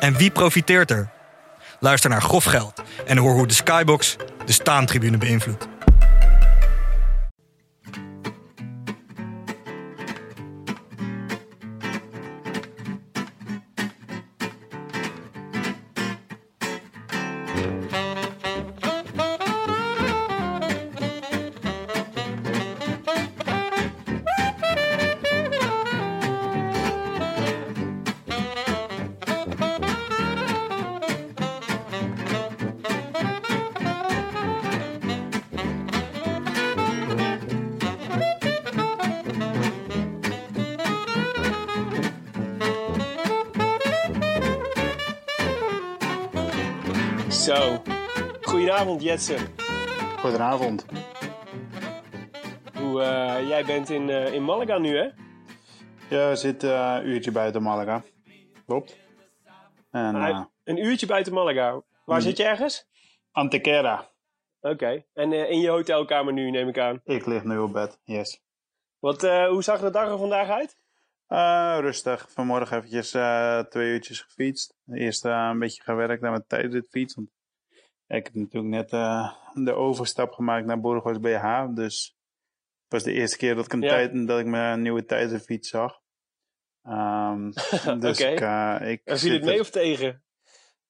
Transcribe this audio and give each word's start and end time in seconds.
En 0.00 0.16
wie 0.16 0.30
profiteert 0.30 0.90
er? 0.90 1.08
Luister 1.80 2.10
naar 2.10 2.22
Grof 2.22 2.44
Geld 2.44 2.82
en 3.06 3.16
hoor 3.16 3.32
hoe 3.32 3.46
de 3.46 3.54
Skybox 3.54 4.16
de 4.44 4.52
staantribune 4.52 5.18
beïnvloedt. 5.18 5.68
Zo. 47.44 47.82
Goedenavond, 48.42 49.02
Jetsen. 49.02 49.38
Goedenavond. 50.18 50.86
Hoe, 52.78 53.02
eh, 53.02 53.48
jij 53.48 53.64
bent 53.64 53.90
in, 53.90 54.10
eh, 54.10 54.32
in 54.34 54.44
Malaga 54.44 54.78
nu, 54.78 54.96
hè? 54.96 55.08
Ja, 56.16 56.28
we 56.28 56.36
zitten 56.36 56.70
eh, 56.74 56.94
een 57.00 57.06
uurtje 57.08 57.30
buiten 57.32 57.62
Malaga. 57.62 58.02
Klopt. 58.66 58.98
En 59.90 60.14
Ah, 60.14 60.28
eh 60.28 60.42
Een 60.64 60.84
uurtje 60.84 61.06
buiten 61.06 61.32
Malaga. 61.32 61.82
Waar 62.04 62.16
Mm. 62.18 62.22
zit 62.22 62.36
je 62.36 62.44
ergens? 62.44 62.88
Antequera. 63.32 64.10
Oké. 64.60 65.04
En 65.14 65.32
eh, 65.32 65.50
in 65.50 65.60
je 65.60 65.68
hotelkamer 65.68 66.32
nu, 66.32 66.50
neem 66.50 66.68
ik 66.68 66.78
aan. 66.78 67.00
Ik 67.04 67.26
lig 67.26 67.44
nu 67.44 67.58
op 67.58 67.72
bed, 67.72 67.98
yes. 68.04 68.42
Wat, 68.98 69.22
eh, 69.22 69.48
hoe 69.48 69.62
zag 69.62 69.80
de 69.80 69.90
dag 69.90 70.08
er 70.08 70.18
vandaag 70.18 70.48
uit? 70.48 70.76
Eh, 71.26 71.76
rustig. 71.80 72.26
Vanmorgen 72.30 72.76
eventjes 72.76 73.14
eh, 73.14 73.58
twee 73.58 73.92
uurtjes 73.92 74.20
gefietst. 74.20 74.74
Eerst 74.86 75.24
eh, 75.24 75.48
een 75.52 75.58
beetje 75.58 75.82
gewerkt 75.82 76.22
aan 76.22 76.30
mijn 76.30 76.46
tijdritfiets. 76.46 77.14
Want 77.14 77.28
ik 78.06 78.24
heb 78.24 78.34
natuurlijk 78.34 78.74
net 78.74 78.90
de 79.64 79.72
overstap 79.72 80.32
gemaakt 80.32 80.66
naar 80.66 80.80
Burgos 80.80 81.18
BH. 81.18 81.64
Dus 81.74 82.16
het 82.82 82.92
was 82.92 83.02
de 83.02 83.12
eerste 83.12 83.36
keer 83.36 83.54
dat 83.54 83.64
ik, 83.64 83.72
een 83.72 83.80
Ja. 83.80 83.88
tijd, 83.88 84.26
dat 84.26 84.38
ik 84.38 84.46
mijn 84.46 84.82
nieuwe 84.82 85.04
tijdritfiets 85.04 85.68
zag. 85.68 86.00
Ehm, 86.82 87.50
dus 88.00 88.20
ik, 88.20 88.40
ik 88.80 89.00
viel 89.04 89.16
zit 89.16 89.32
het 89.32 89.44
mee 89.44 89.60
of 89.60 89.70
tegen? 89.70 90.22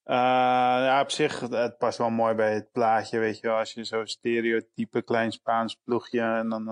Ja, 0.03 1.01
op 1.01 1.11
zich, 1.11 1.39
het- 1.39 1.77
past 1.77 1.97
wel 1.97 2.09
mooi 2.09 2.35
bij 2.35 2.53
het 2.53 2.71
plaatje, 2.71 3.19
weet 3.19 3.39
je 3.39 3.47
wel. 3.47 3.57
Als 3.57 3.73
je 3.73 3.83
zo'n 3.83 4.07
stereotype 4.07 5.01
klein 5.01 5.31
Spaans 5.31 5.75
ploegje 5.83 6.21
en 6.21 6.49
dan 6.49 6.67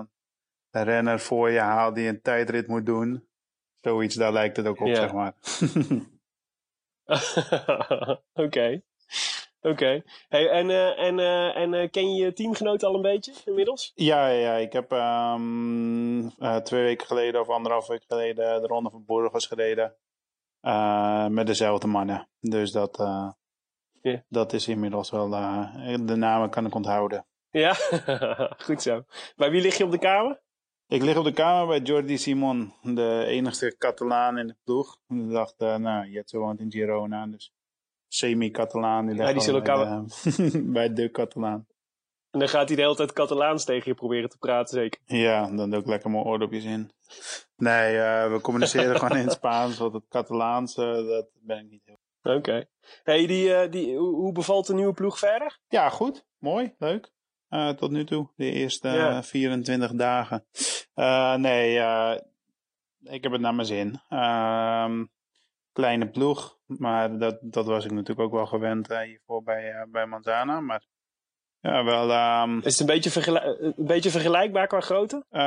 een 0.70 0.84
renner 0.84 1.20
voor 1.20 1.50
je 1.50 1.58
haalt 1.58 1.94
die 1.94 2.08
een 2.08 2.22
tijdrit 2.22 2.66
moet 2.66 2.86
doen. 2.86 3.28
Zoiets, 3.84 4.14
daar 4.14 4.32
lijkt 4.32 4.56
het 4.56 4.66
ook 4.66 4.80
op, 4.80 4.94
zeg 4.94 5.12
maar. 5.12 5.34
Oké. 8.44 8.82
Oké. 9.60 10.02
Hey, 10.28 10.50
en 10.50 10.70
eh, 10.70 10.98
en, 10.98 11.18
eh, 11.18 11.56
en 11.56 11.74
eh, 11.74 11.90
ken 11.90 12.14
je 12.14 12.24
je 12.24 12.32
teamgenoot 12.32 12.82
al 12.82 12.94
een 12.94 13.02
beetje 13.02 13.32
inmiddels? 13.44 13.92
ja, 13.94 14.28
ja, 14.28 14.54
ik 14.54 14.72
heb 14.72 14.92
ehm, 14.92 16.26
eh, 16.38 16.56
twee 16.56 16.82
weken 16.82 17.06
geleden 17.06 17.40
of 17.40 17.48
anderhalf 17.48 17.86
week 17.86 18.04
geleden 18.08 18.60
de 18.60 18.66
Ronde 18.66 18.90
van 18.90 19.04
Burgos 19.06 19.46
gereden. 19.46 19.96
Met 21.34 21.46
dezelfde 21.46 21.86
mannen. 21.86 22.28
Dus 22.40 22.72
dat, 22.72 22.96
dat 24.28 24.52
is 24.52 24.68
inmiddels 24.68 25.10
wel, 25.10 25.28
de 26.04 26.16
namen 26.16 26.50
kan 26.50 26.66
ik 26.66 26.74
onthouden. 26.74 27.26
Ja? 27.50 27.74
Goed 28.66 28.82
zo. 28.82 29.04
Bij 29.36 29.50
wie 29.50 29.62
lig 29.62 29.76
je 29.76 29.84
op 29.84 29.90
de 29.90 29.98
kamer? 29.98 30.42
Ik 30.94 31.02
lig 31.02 31.16
op 31.16 31.24
de 31.24 31.32
kamer 31.32 31.66
bij 31.66 31.80
Jordi 31.80 32.18
Simon, 32.18 32.72
de 32.82 33.24
enigste 33.26 33.74
Catalaan 33.78 34.38
in 34.38 34.46
de 34.46 34.56
ploeg. 34.64 34.98
Ik 35.08 35.30
dacht, 35.30 35.54
eh, 35.58 35.76
nou, 35.76 36.10
Jetso 36.10 36.38
woont 36.38 36.60
in 36.60 36.72
Girona, 36.72 37.26
dus 37.26 37.52
semi-Catalaan. 38.08 39.06
Die, 39.06 39.16
Ja, 39.16 39.32
die 39.32 39.42
zullen 39.42 39.62
bij, 39.62 39.74
de, 39.74 40.62
bij 40.78 40.92
de 40.92 41.10
Catalaan. 41.10 41.66
En 42.30 42.38
dan 42.38 42.48
gaat 42.48 42.68
hij 42.68 42.76
de 42.76 42.82
hele 42.82 42.96
tijd 42.96 43.12
Catalaans 43.12 43.64
tegen 43.64 43.82
je 43.90 43.94
proberen 43.94 44.28
te 44.28 44.38
praten, 44.38 44.78
zeker? 44.78 45.00
Ja, 45.04 45.50
dan 45.50 45.70
doe 45.70 45.80
ik 45.80 45.86
lekker 45.86 46.10
mijn 46.10 46.24
oordopjes 46.24 46.64
in. 46.64 46.90
Nee, 47.56 47.98
eh, 47.98 48.32
we 48.32 48.40
communiceren 48.40 48.98
gewoon 48.98 49.18
in 49.18 49.30
Spaans, 49.30 49.78
want 49.78 49.92
het 49.92 50.08
Catalaans, 50.08 50.76
eh, 50.76 51.06
dat 51.06 51.26
ben 51.40 51.58
ik 51.58 51.70
niet 51.70 51.82
heel... 51.84 52.34
Oké. 52.36 52.64
Hey, 53.02 53.26
die, 53.26 53.54
eh, 53.54 53.70
die, 53.70 53.96
hoe, 53.96 54.14
hoe 54.14 54.32
bevalt 54.32 54.66
de 54.66 54.74
nieuwe 54.74 54.92
ploeg 54.92 55.18
verder? 55.18 55.58
Ja, 55.68 55.88
goed. 55.88 56.24
Mooi. 56.38 56.74
Leuk. 56.78 57.12
Eh, 57.54 57.68
tot 57.68 57.90
nu 57.90 58.04
toe. 58.04 58.28
De 58.36 58.50
eerste 58.50 58.88
eh, 58.88 58.94
Ja. 58.94 59.22
24 59.22 59.92
dagen. 59.92 60.44
Eh, 60.94 61.34
nee, 61.34 61.78
eh, 61.78 62.14
ik 63.02 63.22
heb 63.22 63.32
het 63.32 63.40
naar 63.40 63.54
mijn 63.54 63.66
zin. 63.66 64.00
Ehm, 64.08 65.04
kleine 65.72 66.08
ploeg. 66.10 66.58
Maar 66.66 67.18
dat, 67.18 67.38
dat 67.40 67.66
was 67.66 67.84
ik 67.84 67.90
natuurlijk 67.90 68.20
ook 68.26 68.32
wel 68.32 68.46
gewend 68.46 68.88
hiervoor 68.98 69.42
bij, 69.42 69.86
bij 69.88 70.06
Manzana. 70.06 70.60
Maar 70.60 70.84
ja, 71.60 71.84
wel... 71.84 72.10
ehm, 72.10 72.58
Is 72.58 72.64
het 72.78 72.80
een 72.80 72.94
beetje, 72.94 73.10
vergelijk- 73.10 73.58
een 73.60 73.74
beetje 73.76 74.10
vergelijkbaar 74.10 74.66
qua 74.66 74.80
grootte? 74.80 75.24
eh, 75.30 75.40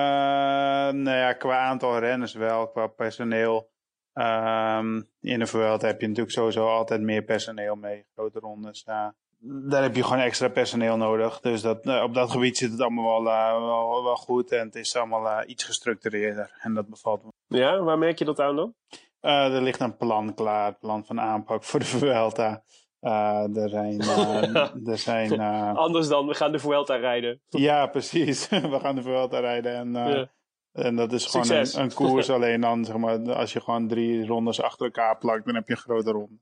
nou 0.93 1.09
ja, 1.17 1.33
qua 1.33 1.59
aantal 1.59 1.99
renners 1.99 2.33
wel, 2.33 2.69
qua 2.71 2.87
personeel. 2.87 3.69
Ehm, 4.13 5.01
in 5.19 5.39
de 5.39 5.47
Vuelta 5.47 5.87
heb 5.87 6.01
je 6.01 6.07
natuurlijk 6.07 6.35
sowieso 6.35 6.67
altijd 6.67 7.01
meer 7.01 7.23
personeel 7.23 7.75
mee. 7.75 8.05
Grote 8.13 8.39
rondes. 8.39 8.83
ja. 8.85 9.15
Daar 9.39 9.81
heb 9.81 9.95
je 9.95 10.03
gewoon 10.03 10.19
extra 10.21 10.47
personeel 10.49 10.97
nodig. 10.97 11.39
Dus 11.39 11.61
dat, 11.61 11.85
eh, 11.85 12.03
op 12.03 12.13
dat 12.13 12.31
gebied 12.31 12.57
zit 12.57 12.71
het 12.71 12.81
allemaal 12.81 13.23
wel, 13.23 13.33
eh, 13.33 13.65
wel, 13.65 14.03
wel 14.03 14.15
goed. 14.15 14.51
En 14.51 14.65
het 14.65 14.75
is 14.75 14.95
allemaal 14.95 15.27
eh, 15.29 15.49
iets 15.49 15.63
gestructureerder. 15.63 16.51
En 16.59 16.73
dat 16.73 16.87
bevalt 16.87 17.23
me. 17.23 17.57
Ja, 17.57 17.79
waar 17.79 17.97
merk 17.97 18.19
je 18.19 18.25
dat 18.25 18.39
aan 18.39 18.55
dan? 18.55 18.73
Er 19.19 19.61
ligt 19.61 19.79
een 19.79 19.97
plan 19.97 20.33
klaar. 20.33 20.73
Plan 20.73 21.05
van 21.05 21.19
aanpak 21.19 21.63
voor 21.63 21.79
de 21.79 21.85
Vuelta. 21.85 22.63
Er 22.99 23.69
zijn... 23.69 24.01
er 24.91 24.97
zijn 24.97 25.39
Anders 25.75 26.07
dan, 26.07 26.27
we 26.27 26.33
gaan 26.33 26.51
de 26.51 26.59
Vuelta 26.59 26.95
rijden. 26.95 27.41
Ja, 27.47 27.87
precies. 27.87 28.49
We 28.73 28.79
gaan 28.79 28.95
de 28.95 29.01
Vuelta 29.01 29.39
rijden 29.39 29.75
en, 29.75 29.93
Ja. 29.93 30.29
en 30.71 30.95
dat 30.95 31.11
is 31.11 31.25
gewoon 31.25 31.51
een, 31.51 31.79
een 31.79 31.93
koers. 31.93 32.29
alleen 32.29 32.61
dan, 32.61 32.85
zeg 32.85 32.97
maar, 32.97 33.33
als 33.33 33.53
je 33.53 33.61
gewoon 33.61 33.87
drie 33.87 34.25
rondes 34.25 34.61
achter 34.61 34.85
elkaar 34.85 35.17
plakt, 35.17 35.45
dan 35.45 35.55
heb 35.55 35.67
je 35.67 35.73
een 35.73 35.79
grote 35.79 36.11
ronde. 36.11 36.39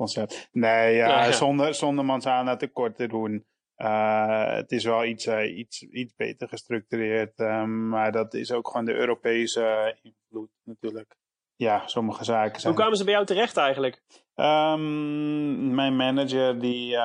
Concept. 0.00 0.48
Nee, 0.52 0.94
ja. 0.94 1.32
Zonder, 1.32 1.74
zonder 1.74 2.04
Manzana 2.04 2.56
te 2.56 2.68
kort 2.68 2.96
te 2.96 3.06
doen. 3.08 3.46
Eh, 3.74 4.52
het 4.54 4.72
is 4.72 4.84
wel 4.84 5.04
iets, 5.04 5.26
eh, 5.26 5.56
iets, 5.58 5.82
iets 5.82 6.14
beter 6.16 6.48
gestructureerd. 6.48 7.38
eh, 7.38 7.64
maar 7.64 8.12
dat 8.12 8.34
is 8.34 8.52
ook 8.52 8.66
gewoon 8.68 8.84
de 8.84 8.94
Europese 8.94 9.62
eh, 9.64 9.94
invloed 10.02 10.50
natuurlijk. 10.64 11.16
Ja, 11.56 11.86
sommige 11.86 12.24
zaken 12.24 12.60
zijn... 12.60 12.72
Hoe 12.72 12.80
kwamen 12.82 12.98
ze 12.98 13.04
bij 13.04 13.12
jou 13.12 13.26
terecht 13.26 13.56
eigenlijk? 13.56 14.02
Ehm, 14.34 15.74
mijn 15.74 15.96
manager 15.96 16.60
die, 16.60 16.96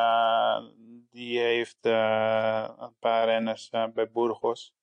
die 1.11 1.39
heeft 1.39 1.77
een 1.81 2.95
paar 2.99 3.25
renners 3.25 3.69
bij 3.69 4.09
Burgos. 4.13 4.73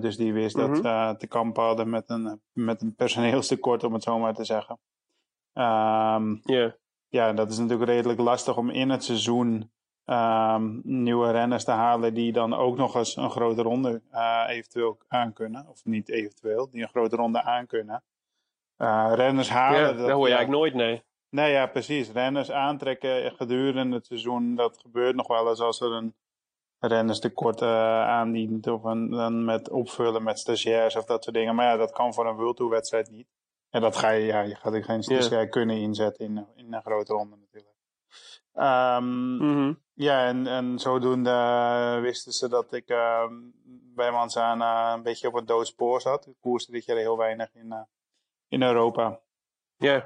Dus 0.00 0.16
die 0.16 0.32
wist 0.32 0.56
dat 0.56 0.68
Mhm. 0.68 0.76
ze 0.76 0.88
eh, 0.88 1.10
te 1.10 1.26
kampen 1.26 1.62
hadden 1.62 1.90
met 1.90 2.10
een, 2.10 2.42
met 2.52 2.82
een 2.82 2.94
personeelstekort, 2.94 3.84
om 3.84 3.92
het 3.92 4.02
zo 4.02 4.18
maar 4.18 4.34
te 4.34 4.44
zeggen. 4.44 4.78
Ehm, 5.52 6.36
Ja. 6.42 6.76
Ja, 7.12 7.32
dat 7.32 7.50
is 7.50 7.58
natuurlijk 7.58 7.90
redelijk 7.90 8.20
lastig 8.20 8.56
om 8.56 8.70
in 8.70 8.90
het 8.90 9.04
seizoen 9.04 9.70
ehm, 10.04 10.80
nieuwe 10.82 11.30
renners 11.30 11.64
te 11.64 11.70
halen 11.70 12.14
die 12.14 12.32
dan 12.32 12.54
ook 12.54 12.76
nog 12.76 12.94
eens 12.94 13.16
een 13.16 13.30
grote 13.30 13.62
ronde 13.62 14.02
uh, 14.12 14.44
eventueel 14.48 14.98
aankunnen. 15.08 15.68
Of 15.68 15.84
niet 15.84 16.08
eventueel, 16.08 16.70
die 16.70 16.82
een 16.82 16.88
grote 16.88 17.16
ronde 17.16 17.42
aankunnen. 17.42 18.02
Uh, 18.78 19.12
renners 19.14 19.50
halen. 19.50 19.80
Ja, 19.80 19.86
dat, 19.86 19.96
dat 19.96 20.10
hoor 20.10 20.28
je 20.28 20.34
eigenlijk 20.34 20.62
nooit, 20.62 20.74
nee. 20.74 21.02
Nee, 21.28 21.52
ja, 21.52 21.66
precies. 21.66 22.10
Renners 22.10 22.50
aantrekken 22.50 23.32
gedurende 23.32 23.96
het 23.96 24.06
seizoen, 24.06 24.54
dat 24.54 24.78
gebeurt 24.78 25.14
nog 25.16 25.26
wel 25.26 25.48
eens 25.48 25.60
als 25.60 25.80
er 25.80 25.92
een 25.92 26.14
rennerstekort 26.78 27.60
uh, 27.60 27.68
aandient. 28.08 28.66
Of 28.66 28.84
een, 28.84 29.10
dan 29.10 29.44
met 29.44 29.70
opvullen 29.70 30.22
met 30.22 30.38
stagiairs 30.38 30.96
of 30.96 31.04
dat 31.04 31.24
soort 31.24 31.36
dingen. 31.36 31.54
Maar 31.54 31.66
ja, 31.66 31.76
dat 31.76 31.92
kan 31.92 32.14
voor 32.14 32.26
een 32.26 32.36
World 32.36 32.56
Tour 32.56 32.70
wedstrijd 32.70 33.10
niet. 33.10 33.26
En 33.72 33.80
dat 33.80 33.96
ga 33.96 34.10
je, 34.10 34.24
ja, 34.24 34.40
je 34.40 34.54
gaat 34.54 34.72
er 34.72 34.84
geen 34.84 35.00
yeah. 35.00 35.50
kunnen 35.50 35.76
inzetten 35.76 36.24
in, 36.24 36.46
in 36.56 36.74
een 36.74 36.82
grote 36.82 37.12
ronde 37.12 37.36
natuurlijk. 37.36 37.74
Um, 38.54 39.36
mm 39.36 39.38
-hmm. 39.38 39.82
Ja, 39.94 40.26
en, 40.26 40.46
en 40.46 40.78
zodoende 40.78 41.98
wisten 42.02 42.32
ze 42.32 42.48
dat 42.48 42.72
ik 42.72 42.90
uh, 42.90 43.24
bij 43.94 44.10
Manzana 44.10 44.92
een 44.92 45.02
beetje 45.02 45.28
op 45.28 45.34
een 45.34 45.46
doodspoor 45.46 46.00
zat. 46.00 46.26
Ik 46.26 46.36
koerste 46.40 46.72
dit 46.72 46.84
jaar 46.84 46.96
heel 46.96 47.16
weinig 47.16 47.54
in, 47.54 47.66
uh, 47.66 47.80
in 48.48 48.62
Europa. 48.62 49.20
Ja. 49.76 49.92
Yeah. 49.92 50.02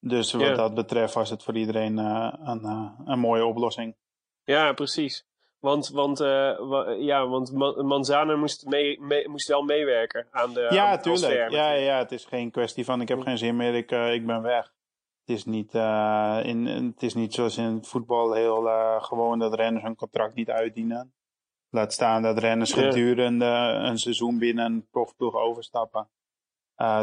Dus 0.00 0.32
wat 0.32 0.42
Yeah. 0.42 0.56
dat 0.56 0.74
betreft 0.74 1.14
was 1.14 1.30
het 1.30 1.42
voor 1.42 1.56
iedereen 1.56 1.98
uh, 1.98 2.32
een, 2.38 2.64
een 3.04 3.18
mooie 3.18 3.44
oplossing. 3.44 3.96
Ja, 4.44 4.72
precies. 4.72 5.26
Want, 5.60 5.88
want, 5.88 6.20
uh, 6.20 6.56
ja, 6.98 7.26
want 7.26 7.52
Manzana 7.82 8.36
moest, 8.36 8.66
mee, 8.66 9.00
mee, 9.00 9.28
moest 9.28 9.48
wel 9.48 9.62
meewerken 9.62 10.26
aan 10.30 10.52
de 10.52 10.66
Ja, 10.70 10.90
aan 10.90 11.00
tuurlijk. 11.00 11.50
Ja, 11.50 11.72
ja, 11.72 11.98
het 11.98 12.12
is 12.12 12.24
geen 12.24 12.50
kwestie 12.50 12.84
van 12.84 13.00
ik 13.00 13.08
heb 13.08 13.20
geen 13.20 13.38
zin 13.38 13.56
meer, 13.56 13.74
ik, 13.74 13.92
uh, 13.92 14.12
ik 14.14 14.26
ben 14.26 14.42
weg. 14.42 14.74
Het 15.24 15.36
is, 15.36 15.44
niet, 15.44 15.74
uh, 15.74 16.40
in, 16.42 16.66
het 16.66 17.02
is 17.02 17.14
niet 17.14 17.34
zoals 17.34 17.56
in 17.56 17.64
het 17.64 17.88
voetbal 17.88 18.32
heel 18.32 18.62
gewoon 19.00 19.38
dat 19.38 19.54
renners 19.54 19.84
hun 19.84 19.96
contract 19.96 20.34
niet 20.34 20.50
uitdienen. 20.50 21.14
Laat 21.70 21.92
staan 21.92 22.22
dat 22.22 22.38
renners 22.38 22.74
Ja. 22.74 22.82
gedurende 22.82 23.44
een 23.82 23.98
seizoen 23.98 24.38
binnen 24.38 24.64
een 24.64 24.88
profploeg 24.90 25.34
overstappen. 25.34 26.08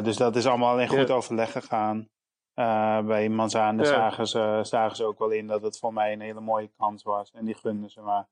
dus 0.04 0.18
dat 0.18 0.36
is 0.36 0.46
allemaal 0.46 0.80
in 0.80 0.88
goed 0.88 1.08
Ja. 1.08 1.14
overleg 1.14 1.52
gegaan. 1.52 2.10
bij 3.06 3.30
Manzana 3.30 3.82
Ja. 3.84 3.88
zagen, 3.88 4.28
ze, 4.28 4.60
zagen 4.62 4.96
ze 4.96 5.06
ook 5.06 5.20
wel 5.20 5.30
in 5.30 5.48
dat 5.48 5.62
het 5.62 5.80
voor 5.80 5.94
mij 5.94 6.14
een 6.14 6.22
hele 6.22 6.40
mooie 6.42 6.72
kans 6.78 7.04
was. 7.04 7.32
En 7.32 7.46
die 7.46 7.56
gunden 7.56 7.90
ze 7.90 8.02
maar. 8.02 8.28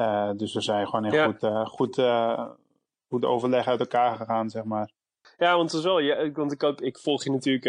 Uh, 0.00 0.30
dus 0.36 0.54
we 0.54 0.60
zijn 0.60 0.86
gewoon 0.86 1.04
in 1.04 1.12
Ja. 1.12 1.24
goed, 1.24 1.42
uh, 1.42 1.66
goed, 1.66 1.98
uh, 1.98 2.50
goed 3.08 3.24
overleg 3.24 3.66
uit 3.66 3.80
elkaar 3.80 4.16
gegaan, 4.16 4.50
zeg 4.50 4.64
maar. 4.64 4.90
Ja, 5.36 5.56
want 5.56 5.70
het 5.70 5.80
is 5.80 5.86
wel, 5.86 5.98
ja, 5.98 6.30
want 6.30 6.52
ik, 6.52 6.62
ook, 6.62 6.80
ik 6.80 6.98
volg 6.98 7.24
je 7.24 7.30
natuurlijk 7.30 7.64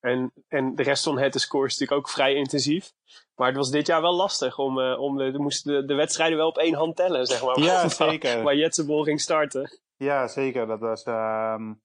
en, 0.00 0.32
en 0.48 0.74
de 0.74 0.82
rest 0.82 1.04
van 1.04 1.18
het 1.18 1.40
score 1.40 1.66
is 1.66 1.78
natuurlijk 1.78 2.00
ook 2.00 2.12
vrij 2.12 2.34
intensief. 2.34 2.92
Maar 3.34 3.48
het 3.48 3.56
was 3.56 3.70
dit 3.70 3.86
jaar 3.86 4.00
wel 4.00 4.14
lastig 4.14 4.58
om, 4.58 4.80
om 4.80 5.16
de, 5.16 5.30
de, 5.30 5.38
moesten 5.38 5.72
de, 5.72 5.84
de 5.86 5.94
wedstrijden 5.94 6.38
wel 6.38 6.48
op 6.48 6.58
één 6.58 6.74
hand 6.74 6.96
tellen, 6.96 7.26
zeg 7.26 7.44
maar. 7.44 7.58
Ja, 7.58 7.80
waar, 7.80 7.90
zeker. 7.90 8.42
Waar 8.42 8.56
Jetsebol 8.56 9.02
ging 9.02 9.20
starten. 9.20 9.78
Ja, 9.96 10.28
zeker. 10.28 10.66
Dat 10.66 10.80
was, 10.80 11.06
um, 11.06 11.82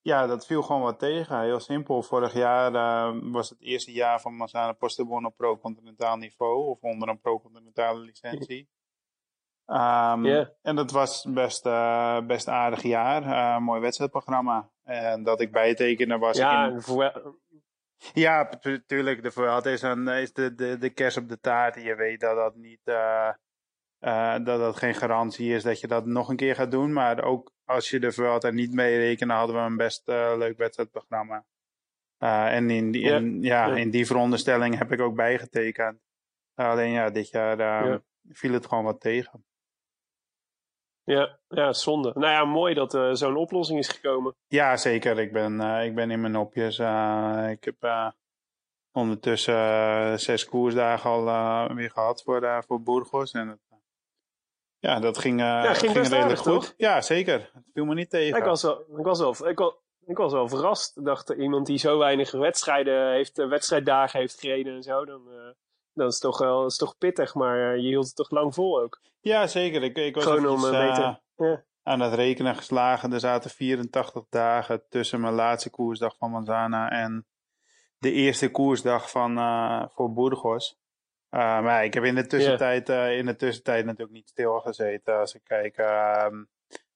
ja, 0.00 0.26
dat 0.26 0.46
viel 0.46 0.62
gewoon 0.62 0.82
wat 0.82 0.98
tegen. 0.98 1.40
Heel 1.40 1.60
simpel. 1.60 2.02
Vorig 2.02 2.32
jaar 2.32 2.72
uh, 2.72 3.18
was 3.22 3.48
het 3.48 3.60
eerste 3.60 3.92
jaar 3.92 4.20
van 4.20 4.34
Massana 4.34 4.72
Postebon 4.72 5.26
op 5.26 5.36
pro-continentaal 5.36 6.16
niveau. 6.16 6.66
Of 6.66 6.80
onder 6.80 7.08
een 7.08 7.20
pro-continentale 7.20 8.00
licentie. 8.00 8.68
Um, 9.68 10.24
yeah. 10.24 10.46
En 10.62 10.76
dat 10.76 10.90
was 10.90 11.26
best, 11.28 11.66
uh, 11.66 12.20
best 12.20 12.48
aardig 12.48 12.82
jaar. 12.82 13.22
Uh, 13.22 13.58
mooi 13.58 13.80
wedstrijdprogramma. 13.80 14.70
En 14.84 15.22
dat 15.22 15.40
ik 15.40 15.52
bijtekende 15.52 16.18
was 16.18 16.36
ja, 16.36 16.66
in... 16.66 16.80
voor... 16.80 17.36
Ja, 18.12 18.50
natuurlijk. 18.60 19.22
De 19.22 19.30
Vuelta 19.30 19.70
is, 19.70 19.82
een, 19.82 20.08
is 20.08 20.32
de, 20.32 20.54
de, 20.54 20.78
de 20.78 20.90
kers 20.90 21.16
op 21.16 21.28
de 21.28 21.40
taart. 21.40 21.82
Je 21.82 21.94
weet 21.94 22.20
dat 22.20 22.36
dat 22.36 22.54
niet... 22.54 22.80
Uh, 22.84 23.32
dat 24.44 24.60
dat 24.60 24.76
geen 24.76 24.94
garantie 24.94 25.54
is 25.54 25.62
dat 25.62 25.80
je 25.80 25.86
dat 25.86 26.06
nog 26.06 26.28
een 26.28 26.36
keer 26.36 26.54
gaat 26.54 26.70
doen. 26.70 26.92
Maar 26.92 27.24
ook 27.24 27.52
als 27.64 27.90
je 27.90 28.00
de 28.00 28.12
Vuelta 28.12 28.50
niet 28.50 28.72
mee 28.72 28.98
rekende, 28.98 29.34
hadden 29.34 29.56
we 29.56 29.62
een 29.62 29.76
best 29.76 30.02
leuk 30.06 30.56
wedstrijdprogramma. 30.56 31.44
en 32.18 32.70
in 32.70 32.90
die, 32.90 33.02
in, 33.02 33.42
ja, 33.42 33.66
in 33.66 33.90
die 33.90 34.06
veronderstelling 34.06 34.78
heb 34.78 34.92
ik 34.92 35.00
ook 35.00 35.14
bijgetekend. 35.14 36.00
alleen 36.54 36.90
ja, 36.90 37.10
dit 37.10 37.30
jaar 37.30 37.58
ja. 37.58 38.00
viel 38.28 38.52
het 38.52 38.66
gewoon 38.66 38.84
wat 38.84 39.00
tegen. 39.00 39.44
Ja, 41.06 41.38
ja, 41.48 41.72
zonde. 41.72 42.12
Nou 42.14 42.32
ja, 42.32 42.44
mooi 42.44 42.74
dat 42.74 42.94
uh, 42.94 43.12
zo'n 43.12 43.36
oplossing 43.36 43.78
is 43.78 43.88
gekomen. 43.88 44.34
Ja, 44.46 44.76
zeker. 44.76 45.18
Ik 45.18 45.32
ben, 45.32 45.60
uh, 45.60 45.84
ik 45.84 45.94
ben 45.94 46.10
in 46.10 46.20
mijn 46.20 46.32
nopjes. 46.32 46.78
Uh, 46.78 47.46
ik 47.50 47.64
heb 47.64 48.12
ondertussen 48.92 50.20
zes 50.20 50.44
koersdagen 50.44 51.10
al 51.10 51.74
weer 51.74 51.90
gehad 51.90 52.22
voor, 52.22 52.64
voor 52.66 52.82
Burgos. 52.82 53.32
En 53.32 53.48
het, 53.48 53.60
ja, 54.78 55.00
dat 55.00 55.18
ging, 55.18 55.40
ja, 55.40 55.74
ging, 55.74 55.92
ging 55.92 55.94
redelijk 55.94 56.22
aardig, 56.22 56.38
goed. 56.38 56.52
Toch? 56.52 56.74
Ja, 56.76 57.00
zeker. 57.00 57.50
Het 57.54 57.70
viel 57.72 57.84
me 57.84 57.94
niet 57.94 58.10
tegen. 58.10 58.38
Ik 58.38 58.44
was 58.44 58.62
wel, 58.62 58.80
ik 58.80 59.04
was 59.04 59.18
wel, 59.18 59.48
ik 59.48 59.58
was, 59.58 59.74
ik 60.06 60.16
was 60.16 60.32
wel 60.32 60.48
verrast. 60.48 60.96
Ik 60.96 61.04
dacht, 61.04 61.30
iemand 61.30 61.66
die 61.66 61.78
zo 61.78 61.98
weinig 61.98 62.30
wedstrijden 62.30 63.12
heeft, 63.12 63.36
wedstrijddagen 63.36 64.20
heeft 64.20 64.40
gereden 64.40 64.74
en 64.74 64.82
zo, 64.82 65.04
dan, 65.04 65.54
dan 65.96 66.06
is 66.06 66.18
toch 66.18 66.38
wel 66.38 66.66
is 66.66 66.76
toch 66.76 66.98
pittig. 66.98 67.34
Maar 67.34 67.76
je 67.78 67.88
hield 67.88 68.06
het 68.06 68.16
toch 68.16 68.30
lang 68.30 68.54
vol 68.54 68.80
ook. 68.80 69.00
Ja, 69.20 69.46
zeker. 69.46 69.82
Ik, 69.82 69.96
ik 69.96 70.14
was 70.14 70.24
Gewoon 70.24 70.48
om 70.48 70.64
uh, 70.64 70.70
beter. 70.70 71.20
Ja. 71.36 71.64
aan 71.82 72.00
het 72.00 72.14
rekenen 72.14 72.56
geslagen. 72.56 73.12
Er 73.12 73.20
zaten 73.20 73.50
84 73.50 74.24
dagen 74.30 74.82
tussen 74.88 75.20
mijn 75.20 75.34
laatste 75.34 75.70
koersdag 75.70 76.16
van 76.16 76.30
Manzana 76.30 76.90
en 76.90 77.26
de 77.98 78.12
eerste 78.12 78.50
koersdag 78.50 79.10
van, 79.10 79.38
uh, 79.38 79.84
voor 79.88 80.12
Burgos. 80.12 80.78
Uh, 81.30 81.40
maar 81.40 81.84
ik 81.84 81.94
heb 81.94 82.04
in 82.04 82.14
de, 82.14 82.26
tussentijd, 82.26 82.86
yeah. 82.86 83.16
in 83.16 83.26
de 83.26 83.36
tussentijd 83.36 83.84
natuurlijk 83.84 84.16
niet 84.16 84.28
stilgezeten. 84.28 85.18
Als 85.18 85.34
ik 85.34 85.44
kijk 85.44 85.76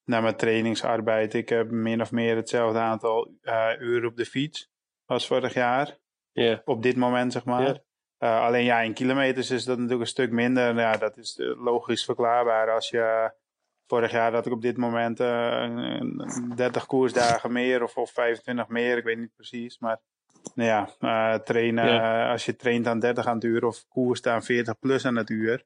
naar 0.05 0.23
mijn 0.23 0.37
trainingsarbeid. 0.37 1.35
Ik 1.35 1.49
heb 1.49 1.71
min 1.71 2.01
of 2.01 2.13
meer 2.13 2.37
hetzelfde 2.37 2.79
aantal 2.79 3.31
uren 3.79 4.09
op 4.09 4.17
de 4.17 4.25
fiets 4.25 4.71
als 5.05 5.27
vorig 5.27 5.55
jaar. 5.55 5.99
Yeah. 6.33 6.59
Op 6.65 6.83
dit 6.83 6.97
moment, 6.97 7.33
zeg 7.33 7.45
maar. 7.45 7.63
Yeah. 7.63 7.77
Uh, 8.21 8.41
alleen 8.41 8.65
ja, 8.65 8.81
in 8.81 8.95
kilometers 8.95 9.51
is 9.51 9.65
dat 9.65 9.77
natuurlijk 9.77 10.01
een 10.03 10.07
stuk 10.07 10.31
minder. 10.31 10.75
Ja, 10.75 10.97
dat 10.97 11.17
is 11.17 11.39
uh, 11.39 11.63
logisch 11.65 12.05
verklaarbaar. 12.05 12.71
Als 12.71 12.89
je 12.91 13.33
vorig 13.87 14.11
jaar 14.11 14.33
had 14.33 14.47
ik 14.47 14.53
op 14.53 14.63
dit 14.63 14.77
moment 14.77 15.21
uh, 15.21 16.01
30 16.57 16.87
koersdagen 16.87 17.53
meer 17.53 17.83
of, 17.83 17.97
of 17.97 18.11
25 18.11 18.69
meer, 18.69 18.97
ik 18.97 19.05
weet 19.05 19.19
niet 19.19 19.35
precies. 19.35 19.79
Maar 19.79 20.01
nou 20.55 20.69
ja, 20.99 21.39
trainen, 21.39 21.87
Ja. 21.93 22.31
als 22.31 22.45
je 22.45 22.57
traint 22.57 22.87
aan 22.87 23.01
30 23.01 23.27
aan 23.27 23.35
het 23.35 23.45
uur 23.45 23.65
of 23.65 23.85
koerst 23.89 24.27
aan 24.27 24.43
40 24.43 24.79
plus 24.79 25.07
aan 25.07 25.17
het 25.17 25.31
uur. 25.31 25.65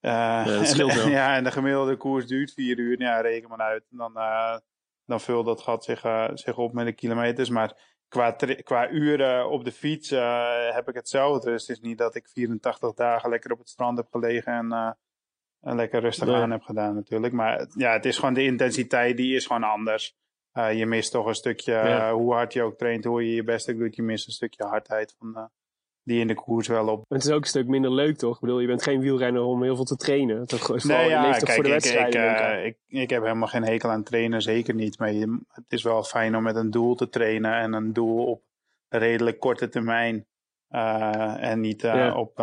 Ja, 0.00 0.44
dat 0.44 0.72
wel. 0.76 0.88
en, 0.90 1.10
ja, 1.10 1.36
en 1.36 1.44
de 1.44 1.50
gemiddelde 1.50 1.96
koers 1.96 2.26
duurt 2.26 2.52
4 2.52 2.78
uur. 2.78 3.00
Ja, 3.00 3.20
reken 3.20 3.48
maar 3.48 3.60
uit. 3.60 3.84
Dan, 3.90 4.12
dan 5.04 5.20
vult 5.20 5.46
dat 5.46 5.60
gat 5.60 5.84
zich, 5.84 6.00
zich 6.34 6.56
op 6.56 6.72
met 6.72 6.86
de 6.86 6.92
kilometers. 6.92 7.48
Maar 7.48 7.72
qua, 8.08 8.36
qua 8.62 8.90
uren 8.90 9.50
op 9.50 9.64
de 9.64 9.72
fiets 9.72 10.12
uh, 10.12 10.70
heb 10.74 10.88
ik 10.88 10.94
hetzelfde. 10.94 11.50
Dus 11.50 11.66
het 11.66 11.76
is 11.76 11.82
niet 11.82 11.98
dat 11.98 12.14
ik 12.14 12.28
84 12.28 12.94
dagen 12.94 13.30
lekker 13.30 13.52
op 13.52 13.58
het 13.58 13.68
strand 13.68 13.96
heb 13.98 14.06
gelegen 14.10 14.52
en, 14.52 14.66
uh, 14.72 14.90
en 15.60 15.76
lekker 15.76 16.00
rustig 16.00 16.26
Nee. 16.26 16.36
aan 16.36 16.50
heb 16.50 16.62
gedaan 16.62 16.94
natuurlijk. 16.94 17.32
Maar 17.32 17.66
ja, 17.74 17.92
het 17.92 18.04
is 18.04 18.18
gewoon 18.18 18.34
de 18.34 18.44
intensiteit 18.44 19.16
die 19.16 19.34
is 19.34 19.46
gewoon 19.46 19.64
anders. 19.64 20.16
Uh, 20.54 20.78
je 20.78 20.86
mist 20.86 21.10
toch 21.12 21.26
een 21.26 21.34
stukje, 21.34 21.72
Ja. 21.72 22.12
hoe 22.12 22.32
hard 22.34 22.52
je 22.52 22.62
ook 22.62 22.78
traint, 22.78 23.04
hoe 23.04 23.24
je 23.28 23.34
je 23.34 23.44
best 23.44 23.66
doet, 23.78 23.96
je 23.96 24.02
mist 24.02 24.26
een 24.26 24.32
stukje 24.32 24.64
hardheid 24.64 25.14
van, 25.18 25.50
die 26.08 26.20
in 26.20 26.26
de 26.26 26.34
koers 26.34 26.68
wel 26.68 26.88
op. 26.88 27.04
Het 27.08 27.24
is 27.24 27.30
ook 27.30 27.40
een 27.40 27.46
stuk 27.48 27.66
minder 27.66 27.92
leuk, 27.92 28.16
toch? 28.16 28.34
Ik 28.34 28.40
bedoel, 28.40 28.60
je 28.60 28.66
bent 28.66 28.82
geen 28.82 29.00
wielrenner 29.00 29.42
om 29.42 29.62
heel 29.62 29.76
veel 29.76 29.84
te 29.84 29.96
trainen. 29.96 30.46
Dat 30.46 30.70
is 30.74 30.84
Nee, 30.84 31.08
ja, 31.08 31.30
kijk, 31.30 31.50
voor 31.50 31.62
de 31.62 31.68
ik, 31.68 31.84
ik, 31.84 31.92
denk 31.92 32.06
ik. 32.06 32.14
uh, 32.14 32.64
ik, 32.64 32.76
ik 32.86 33.10
heb 33.10 33.22
helemaal 33.22 33.48
geen 33.48 33.64
hekel 33.64 33.90
aan 33.90 34.02
trainen, 34.02 34.42
zeker 34.42 34.74
niet. 34.74 34.98
Maar 34.98 35.12
je, 35.12 35.40
het 35.48 35.64
is 35.68 35.82
wel 35.82 36.02
fijn 36.02 36.36
om 36.36 36.42
met 36.42 36.56
een 36.56 36.70
doel 36.70 36.94
te 36.94 37.08
trainen 37.08 37.52
en 37.52 37.72
een 37.72 37.92
doel 37.92 38.24
op 38.26 38.42
redelijk 38.88 39.38
korte 39.40 39.68
termijn. 39.68 40.26
Uh, 40.70 41.42
en 41.42 41.60
niet 41.60 41.84
uh, 41.84 41.94
Ja. 41.94 42.14
op, 42.14 42.38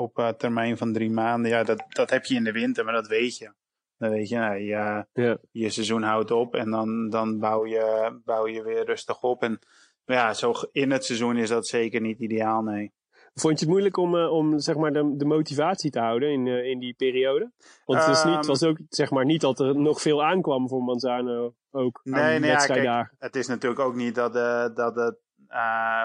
op 0.00 0.34
termijn 0.38 0.76
van 0.76 0.92
drie 0.92 1.10
maanden. 1.10 1.50
Ja, 1.50 1.62
dat, 1.62 1.84
dat 1.88 2.10
heb 2.10 2.24
je 2.24 2.34
in 2.34 2.44
de 2.44 2.52
winter, 2.52 2.84
maar 2.84 2.94
dat 2.94 3.06
weet 3.08 3.38
je. 3.38 3.52
Dan 3.98 4.10
weet 4.10 4.28
je, 4.28 4.36
nou, 4.36 4.54
je, 4.58 5.04
Ja. 5.12 5.38
je 5.50 5.70
seizoen 5.70 6.02
houdt 6.02 6.30
op 6.30 6.54
en 6.54 6.70
dan, 6.70 7.10
dan 7.10 7.38
bouw, 7.38 7.66
je, 7.66 8.18
bouw 8.24 8.46
je 8.46 8.62
weer 8.62 8.84
rustig 8.84 9.22
op. 9.22 9.42
En 9.42 9.58
ja, 10.04 10.34
zo 10.34 10.52
in 10.72 10.90
het 10.90 11.04
seizoen 11.04 11.36
is 11.36 11.48
dat 11.48 11.66
zeker 11.66 12.00
niet 12.00 12.18
ideaal, 12.18 12.62
nee. 12.62 12.92
Vond 13.34 13.58
je 13.58 13.64
het 13.64 13.74
moeilijk 13.74 13.96
om, 13.96 14.16
eh, 14.16 14.32
om 14.32 14.58
zeg 14.58 14.76
maar 14.76 14.92
de, 14.92 15.16
de 15.16 15.24
motivatie 15.24 15.90
te 15.90 16.00
houden 16.00 16.28
in, 16.28 16.46
eh, 16.46 16.64
in 16.64 16.78
die 16.78 16.94
periode? 16.94 17.52
Want 17.84 18.04
het, 18.04 18.16
is 18.16 18.24
niet, 18.24 18.36
het 18.36 18.46
was 18.46 18.62
ook 18.62 18.78
zeg 18.88 19.10
maar 19.10 19.24
niet 19.24 19.40
dat 19.40 19.60
er 19.60 19.78
nog 19.78 20.00
veel 20.00 20.24
aankwam 20.24 20.68
voor 20.68 20.82
Manzano 20.82 21.54
ook 21.70 22.00
aan 22.04 22.12
Nee, 22.12 22.38
nee, 22.38 22.50
ja, 22.50 22.66
kijk, 22.66 23.10
het 23.18 23.36
is 23.36 23.46
natuurlijk 23.46 23.80
ook 23.80 23.94
niet 23.94 24.14
dat, 24.14 24.36
uh, 24.36 24.66
dat 24.74 24.96
het 24.96 25.16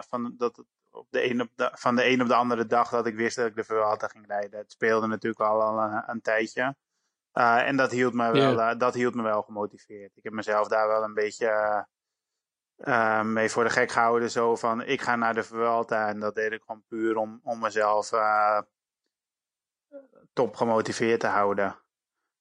van, 0.07 0.33
dat 0.37 0.55
het 0.55 0.65
op 0.91 1.07
de 1.09 1.29
een 1.29 1.41
op 1.41 1.49
de, 1.55 1.71
van 1.73 1.95
de 1.95 2.09
een 2.09 2.21
op 2.21 2.27
de 2.27 2.35
andere 2.35 2.65
dag 2.65 2.89
dat 2.89 3.07
ik 3.07 3.15
wist 3.15 3.35
dat 3.35 3.45
ik 3.45 3.55
de 3.55 3.63
Vuelta 3.63 4.07
ging 4.07 4.27
rijden. 4.27 4.59
Het 4.59 4.71
speelde 4.71 5.07
natuurlijk 5.07 5.41
al, 5.41 5.61
al 5.61 5.79
een, 5.79 6.03
een 6.05 6.21
tijdje. 6.21 6.75
Uh, 7.33 7.67
en 7.67 7.77
dat 7.77 7.91
hield, 7.91 8.13
me 8.13 8.31
wel, 8.31 8.59
uh, 8.59 8.77
dat 8.77 8.93
hield 8.93 9.15
me 9.15 9.21
wel 9.21 9.41
gemotiveerd. 9.41 10.11
Ik 10.17 10.23
heb 10.23 10.33
mezelf 10.33 10.67
daar 10.67 10.87
wel 10.87 11.03
een 11.03 11.13
beetje, 11.13 11.47
uh, 12.77 13.23
mee 13.23 13.49
voor 13.49 13.63
de 13.63 13.69
gek 13.69 13.91
gehouden. 13.91 14.31
Zo 14.31 14.55
van, 14.55 14.83
ik 14.83 15.01
ga 15.01 15.15
naar 15.15 15.33
de 15.33 15.43
Vuelta. 15.43 16.07
En 16.07 16.19
dat 16.19 16.35
deed 16.35 16.51
ik 16.51 16.61
gewoon 16.65 16.83
puur 16.87 17.17
om, 17.17 17.39
om 17.43 17.59
mezelf 17.59 18.11
uh, 18.11 18.61
top 20.33 20.55
gemotiveerd 20.55 21.19
te 21.19 21.27
houden. 21.27 21.77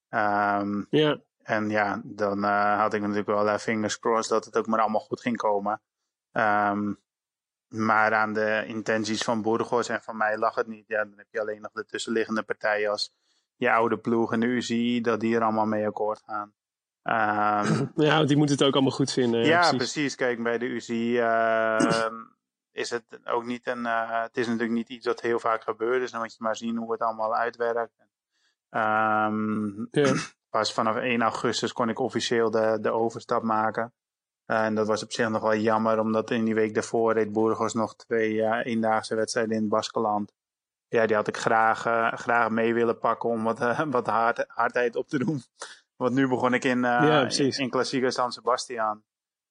Um, 0.09 0.87
ja. 0.91 1.21
En 1.43 1.71
ja, 1.71 2.01
dan 2.05 2.45
uh, 2.45 2.79
had 2.79 2.95
ik 2.95 3.01
natuurlijk 3.01 3.27
wel 3.27 3.47
uh, 3.47 3.57
fingers 3.57 3.99
crossed 3.99 4.31
dat 4.31 4.45
het 4.45 4.57
ook 4.57 4.67
maar 4.67 4.81
allemaal 4.81 5.01
goed 5.01 5.21
ging 5.21 5.37
komen. 5.37 5.81
Um, 6.33 7.01
maar 7.69 8.15
aan 8.15 8.33
de 8.33 8.65
intenties 8.67 9.23
van 9.23 9.43
Burgos 9.43 9.89
en 9.89 10.03
van 10.03 10.17
mij 10.17 10.39
lag 10.39 10.55
het 10.55 10.67
niet. 10.67 10.85
Ja, 10.89 11.05
dan 11.05 11.19
heb 11.19 11.27
je 11.31 11.41
alleen 11.41 11.61
nog 11.61 11.73
de 11.73 11.85
tussenliggende 11.85 12.43
partijen 12.43 12.91
als 12.91 13.13
je 13.57 13.73
oude 13.73 13.99
ploeg 13.99 14.33
en 14.33 14.41
de 14.41 14.47
UCI, 14.47 15.01
dat 15.01 15.21
die 15.21 15.37
er 15.37 15.43
allemaal 15.43 15.67
mee 15.67 15.87
akkoord 15.87 16.23
gaan. 16.27 16.55
Um, 17.05 17.93
ja, 18.07 18.17
want 18.17 18.29
die 18.29 18.37
moeten 18.37 18.57
het 18.57 18.65
ook 18.65 18.75
allemaal 18.75 18.93
goed 18.93 19.13
vinden. 19.13 19.45
Ja, 19.45 19.59
precies. 19.59 19.77
precies. 19.77 20.15
Kijk, 20.15 20.43
bij 20.43 20.59
de 20.59 20.67
UCI 20.67 21.19
uh, 21.21 22.07
is 22.73 22.91
het 22.91 23.05
ook 23.25 23.45
niet 23.45 23.67
een. 23.67 23.85
Uh, 23.85 24.23
het 24.23 24.37
is 24.37 24.47
natuurlijk 24.47 24.73
niet 24.73 24.89
iets 24.89 25.05
dat 25.05 25.21
heel 25.21 25.39
vaak 25.39 25.63
gebeurt, 25.63 26.01
dus 26.01 26.11
dan 26.11 26.21
moet 26.21 26.33
je 26.33 26.43
maar 26.43 26.57
zien 26.57 26.77
hoe 26.77 26.93
het 26.93 27.01
allemaal 27.01 27.35
uitwerkt. 27.35 27.95
Um, 28.71 29.89
ja. 29.91 30.15
Pas 30.51 30.73
vanaf 30.73 30.97
1 30.97 31.23
augustus 31.23 31.73
kon 31.73 31.89
ik 31.89 31.99
officieel 31.99 32.51
de, 32.51 32.79
de 32.81 32.91
overstap 32.91 33.43
maken. 33.43 33.93
Uh, 34.47 34.65
en 34.65 34.75
dat 34.75 34.87
was 34.87 35.03
op 35.03 35.13
zich 35.13 35.29
nog 35.29 35.43
wel 35.43 35.57
jammer, 35.57 35.99
omdat 35.99 36.31
in 36.31 36.45
die 36.45 36.55
week 36.55 36.75
daarvoor 36.75 37.13
reed 37.13 37.33
Burgos 37.33 37.75
nog 37.75 37.97
twee 37.97 38.35
uh, 38.35 38.61
eendaagse 38.65 39.15
wedstrijden 39.15 39.55
in 39.55 39.61
het 39.61 39.69
Baskeland. 39.69 40.33
Ja, 40.89 41.07
die 41.07 41.17
had 41.17 41.29
ik 41.29 41.37
graag, 41.37 41.87
uh, 41.87 42.13
graag 42.13 42.51
mee 42.51 42.75
willen 42.75 42.99
pakken 42.99 43.31
om 43.31 43.43
wat, 43.43 43.59
wat 43.91 44.07
hard, 44.07 44.45
hardheid 44.49 44.97
op 44.97 45.09
te 45.09 45.19
doen. 45.19 45.43
Want 46.03 46.15
nu 46.15 46.29
begon 46.29 46.55
ik 46.55 46.65
in, 46.65 46.81
ja, 46.81 47.29
in, 47.29 47.51
in 47.51 47.71
klassieke 47.71 48.11
San 48.11 48.33
Sebastian. 48.33 49.03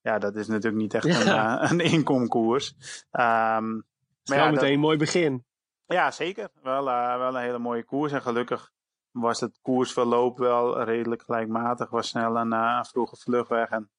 Ja, 0.02 0.20
dat 0.20 0.36
is 0.36 0.48
natuurlijk 0.48 0.82
niet 0.82 0.94
echt 0.94 1.24
ja. 1.24 1.62
een, 1.62 1.70
een 1.72 1.80
inkomkoers. 1.80 2.76
Um, 3.12 3.86
maar 4.26 4.38
ja, 4.38 4.52
meteen 4.52 4.74
een 4.74 4.80
mooi 4.80 4.98
begin. 4.98 5.46
Ja, 5.86 6.12
zeker. 6.12 6.50
Wel, 6.62 6.84
wel 6.86 7.36
een 7.36 7.42
hele 7.42 7.60
mooie 7.60 7.84
koers. 7.84 8.12
En 8.12 8.22
gelukkig 8.22 8.72
was 9.12 9.40
het 9.40 9.60
koersverloop 9.62 10.38
wel 10.38 10.84
redelijk 10.84 11.22
gelijkmatig. 11.22 11.90
Was 11.90 12.08
snel 12.08 12.38
een 12.38 12.54
uh, 12.54 12.84
vroege 12.84 13.16
vluchtweg. 13.16 13.70
En 13.70 13.90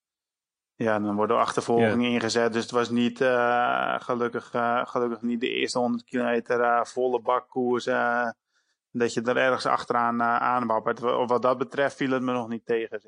ja, 0.75 0.99
dan 0.99 1.17
worden 1.17 1.39
achtervolgingen 1.39 2.01
yeah. 2.01 2.13
ingezet. 2.13 2.53
Dus 2.53 2.63
het 2.63 2.71
was 2.71 2.91
niet, 2.91 3.21
uh, 3.21 4.01
gelukkig, 4.01 4.49
gelukkig 4.89 5.23
niet 5.23 5.41
de 5.41 5.51
eerste 5.51 5.79
100 5.79 6.05
kilometer 6.05 6.87
volle 6.87 7.21
bakkoers. 7.21 7.87
Dat 8.93 9.15
je 9.15 9.23
er 9.23 9.37
ergens 9.37 9.67
achteraan 9.67 10.21
uh, 10.21 10.37
aanwappert. 10.37 10.99
Wat 10.99 11.43
dat 11.43 11.59
betreft 11.59 11.97
viel 11.97 12.11
het 12.11 12.23
me 12.23 12.33
nog 12.33 12.49
niet 12.49 12.67
tegen. 12.67 13.01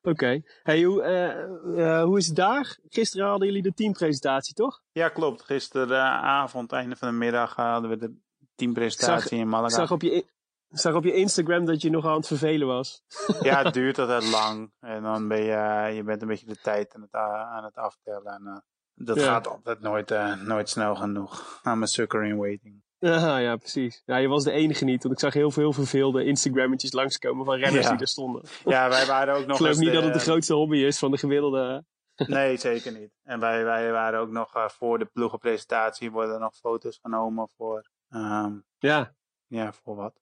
Oké. 0.00 0.10
Okay. 0.10 0.44
Hey, 0.62 0.82
hoe, 0.82 2.02
hoe 2.04 2.18
is 2.18 2.26
het 2.26 2.36
daar? 2.36 2.78
Gisteren 2.88 3.26
hadden 3.26 3.46
jullie 3.46 3.62
de 3.62 3.74
teampresentatie, 3.74 4.54
toch? 4.54 4.82
Ja, 4.92 5.08
klopt. 5.08 5.42
Gisteravond, 5.42 6.72
einde 6.72 6.96
van 6.96 7.08
de 7.08 7.14
middag, 7.14 7.54
hadden 7.54 7.90
we 7.90 7.96
de 7.96 8.14
teampresentatie 8.54 9.28
zag, 9.28 9.38
in 9.38 9.48
Malaga. 9.48 9.68
Ik 9.68 9.80
zag 9.80 9.90
op 9.90 10.02
je, 10.02 10.26
zag 10.68 10.94
op 10.94 11.04
je 11.04 11.12
Instagram 11.12 11.64
dat 11.64 11.82
je 11.82 11.90
nog 11.90 12.06
aan 12.06 12.16
het 12.16 12.26
vervelen 12.26 12.66
was. 12.66 13.02
ja, 13.40 13.62
het 13.62 13.74
duurt 13.80 13.98
altijd 13.98 14.30
lang. 14.30 14.72
En 14.80 15.02
dan 15.02 15.28
ben 15.28 15.40
je, 15.40 15.90
je 15.94 16.02
bent 16.02 16.22
een 16.22 16.28
beetje 16.28 16.46
de 16.46 16.60
tijd 16.62 16.94
aan 16.94 17.02
het, 17.02 17.14
aan 17.14 17.64
het 17.64 17.76
aftellen. 17.76 18.32
En 18.32 18.42
uh, 18.44 18.56
dat 18.94 19.16
ja. 19.16 19.24
gaat 19.24 19.46
altijd 19.46 19.80
nooit, 19.80 20.14
nooit 20.44 20.68
snel 20.68 20.94
genoeg. 20.94 21.60
I'm 21.66 21.82
a 21.82 21.86
sucker 21.86 22.24
in 22.24 22.36
waiting. 22.36 22.83
Ja, 23.04 23.38
ja, 23.38 23.56
precies. 23.56 24.02
Ja, 24.06 24.16
je 24.16 24.28
was 24.28 24.44
de 24.44 24.50
enige 24.50 24.84
niet, 24.84 25.02
want 25.02 25.14
ik 25.14 25.20
zag 25.20 25.32
heel 25.32 25.50
veel 25.50 25.72
verveelde 25.72 26.24
Instagrammetjes 26.24 26.92
langskomen 26.92 27.44
van 27.44 27.58
renners 27.58 27.84
ja. 27.84 27.90
die 27.90 28.00
er 28.00 28.08
stonden. 28.08 28.42
Ja, 28.64 28.88
wij 28.88 29.06
waren 29.06 29.34
ook 29.34 29.46
nog 29.46 29.50
Ik 29.50 29.56
geloof 29.56 29.76
niet 29.76 29.88
de, 29.88 29.94
dat 29.94 30.04
het 30.04 30.12
de 30.12 30.18
grootste 30.18 30.54
hobby 30.54 30.76
is 30.76 30.98
van 30.98 31.10
de 31.10 31.18
gemiddelde... 31.18 31.84
nee, 32.16 32.56
zeker 32.56 32.92
niet. 32.92 33.10
En 33.22 33.40
wij, 33.40 33.64
wij 33.64 33.92
waren 33.92 34.20
ook 34.20 34.30
nog 34.30 34.56
uh, 34.56 34.68
voor 34.68 34.98
de 34.98 35.04
ploegenpresentatie 35.04 36.10
worden 36.10 36.34
er 36.34 36.40
nog 36.40 36.54
foto's 36.56 36.98
genomen 37.02 37.48
voor... 37.56 37.88
Um, 38.10 38.64
ja. 38.78 39.14
Ja, 39.46 39.72
voor 39.72 39.96
wat? 39.96 40.14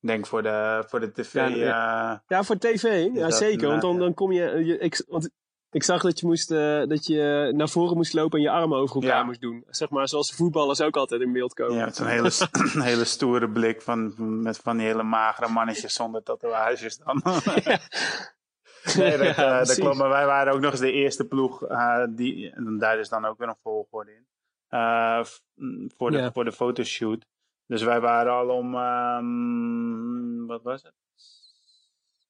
Ik 0.00 0.08
denk 0.08 0.26
voor 0.26 0.42
de, 0.42 0.84
voor 0.86 1.00
de 1.00 1.12
tv. 1.12 1.32
Ja, 1.32 1.46
ja. 1.46 2.12
Uh, 2.12 2.18
ja 2.26 2.42
voor 2.42 2.58
tv. 2.58 3.08
Ja, 3.12 3.30
zeker. 3.30 3.68
Want 3.68 3.82
dan, 3.82 3.98
dan 3.98 4.14
kom 4.14 4.32
je. 4.32 4.64
je 4.64 4.78
ik, 4.78 5.04
want 5.08 5.30
ik 5.70 5.82
zag 5.82 6.02
dat 6.02 6.20
je, 6.20 6.26
moest, 6.26 6.50
uh, 6.50 6.86
dat 6.86 7.06
je 7.06 7.50
naar 7.54 7.68
voren 7.68 7.96
moest 7.96 8.12
lopen 8.12 8.38
en 8.38 8.44
je 8.44 8.50
armen 8.50 8.78
over 8.78 8.94
elkaar 8.94 9.18
Ja. 9.18 9.22
moest 9.24 9.40
doen. 9.40 9.64
Zeg 9.68 9.90
maar 9.90 10.08
zoals 10.08 10.28
de 10.30 10.36
voetballers 10.36 10.80
ook 10.80 10.96
altijd 10.96 11.20
in 11.20 11.32
beeld 11.32 11.54
komen. 11.54 11.76
ja, 11.76 11.84
met 11.84 11.96
zo'n 11.96 12.06
hele, 12.06 12.30
een 12.74 12.80
hele 12.80 13.04
stoere 13.04 13.50
blik 13.50 13.82
van, 13.82 14.14
met 14.42 14.56
van 14.58 14.76
die 14.76 14.86
hele 14.86 15.02
magere 15.02 15.48
mannetjes 15.52 15.94
zonder 15.94 16.22
tatoeages 16.22 16.96
dan. 16.98 17.22
nee, 18.96 19.16
dat, 19.16 19.26
Ja, 19.26 19.34
eh, 19.34 19.36
dat 19.36 19.56
precies. 19.56 19.78
klopt. 19.78 19.96
Maar 19.98 20.08
wij 20.08 20.26
waren 20.26 20.52
ook 20.52 20.60
nog 20.60 20.70
eens 20.70 20.80
de 20.80 20.92
eerste 20.92 21.24
ploeg. 21.26 21.64
eh, 21.64 22.04
die, 22.10 22.50
en 22.50 22.78
daar 22.78 22.98
is 22.98 23.08
dan 23.08 23.24
ook 23.24 23.38
weer 23.38 23.48
een 23.48 23.56
volgorde 23.62 24.10
in. 24.12 24.26
Eh, 24.68 25.24
mm, 25.54 25.90
voor, 25.96 26.10
de, 26.10 26.16
Ja. 26.18 26.32
voor 26.32 26.44
de 26.44 26.52
fotoshoot. 26.52 27.26
Dus 27.66 27.82
wij 27.82 28.00
waren 28.00 28.32
al 28.32 28.48
om, 28.48 28.74
ehm, 28.74 30.46
wat 30.46 30.62
was 30.62 30.82
het? 30.82 30.92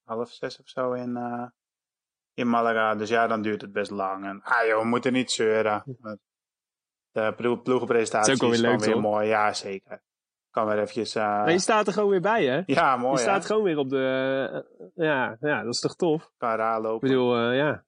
Half 0.05 0.29
zes 0.31 0.59
of 0.59 0.67
zo 0.67 0.91
in, 0.93 1.17
eh, 1.17 1.43
in 2.33 2.49
Malaga. 2.49 2.95
Dus 2.95 3.09
ja, 3.09 3.27
dan 3.27 3.41
duurt 3.41 3.61
het 3.61 3.71
best 3.71 3.91
lang. 3.91 4.25
En, 4.25 4.41
ah 4.43 4.67
joh, 4.67 4.81
we 4.81 4.87
moeten 4.87 5.13
niet 5.13 5.31
zeuren. 5.31 5.83
De 7.11 7.33
ploeg- 7.37 7.61
ploegenpresentatie 7.61 8.33
is 8.33 8.41
ook 8.41 8.41
wel 8.41 8.49
weer 8.49 8.59
gewoon 8.59 8.75
leuk, 8.75 8.85
weer 8.85 8.93
toch? 8.93 9.03
mooi. 9.03 9.27
Ja, 9.27 9.53
zeker. 9.53 10.01
Kan 10.51 10.65
weer 10.67 10.75
eventjes... 10.79 11.15
eh, 11.15 11.23
Maar 11.23 11.51
je 11.51 11.59
staat 11.59 11.87
er 11.87 11.93
gewoon 11.93 12.09
weer 12.09 12.21
bij, 12.21 12.45
hè? 12.45 12.61
ja, 12.65 12.97
mooi 12.97 13.11
je 13.11 13.17
hè? 13.17 13.23
staat 13.23 13.45
gewoon 13.45 13.63
weer 13.63 13.77
op 13.77 13.89
de. 13.89 14.63
eh, 14.77 14.85
ja, 15.05 15.37
ja, 15.41 15.63
dat 15.63 15.73
is 15.73 15.79
toch 15.79 15.95
tof? 15.95 16.31
Para 16.37 16.75
Ik 16.77 16.83
lopen. 16.83 17.07
bedoel, 17.07 17.35
eh, 17.37 17.57
ja. 17.57 17.83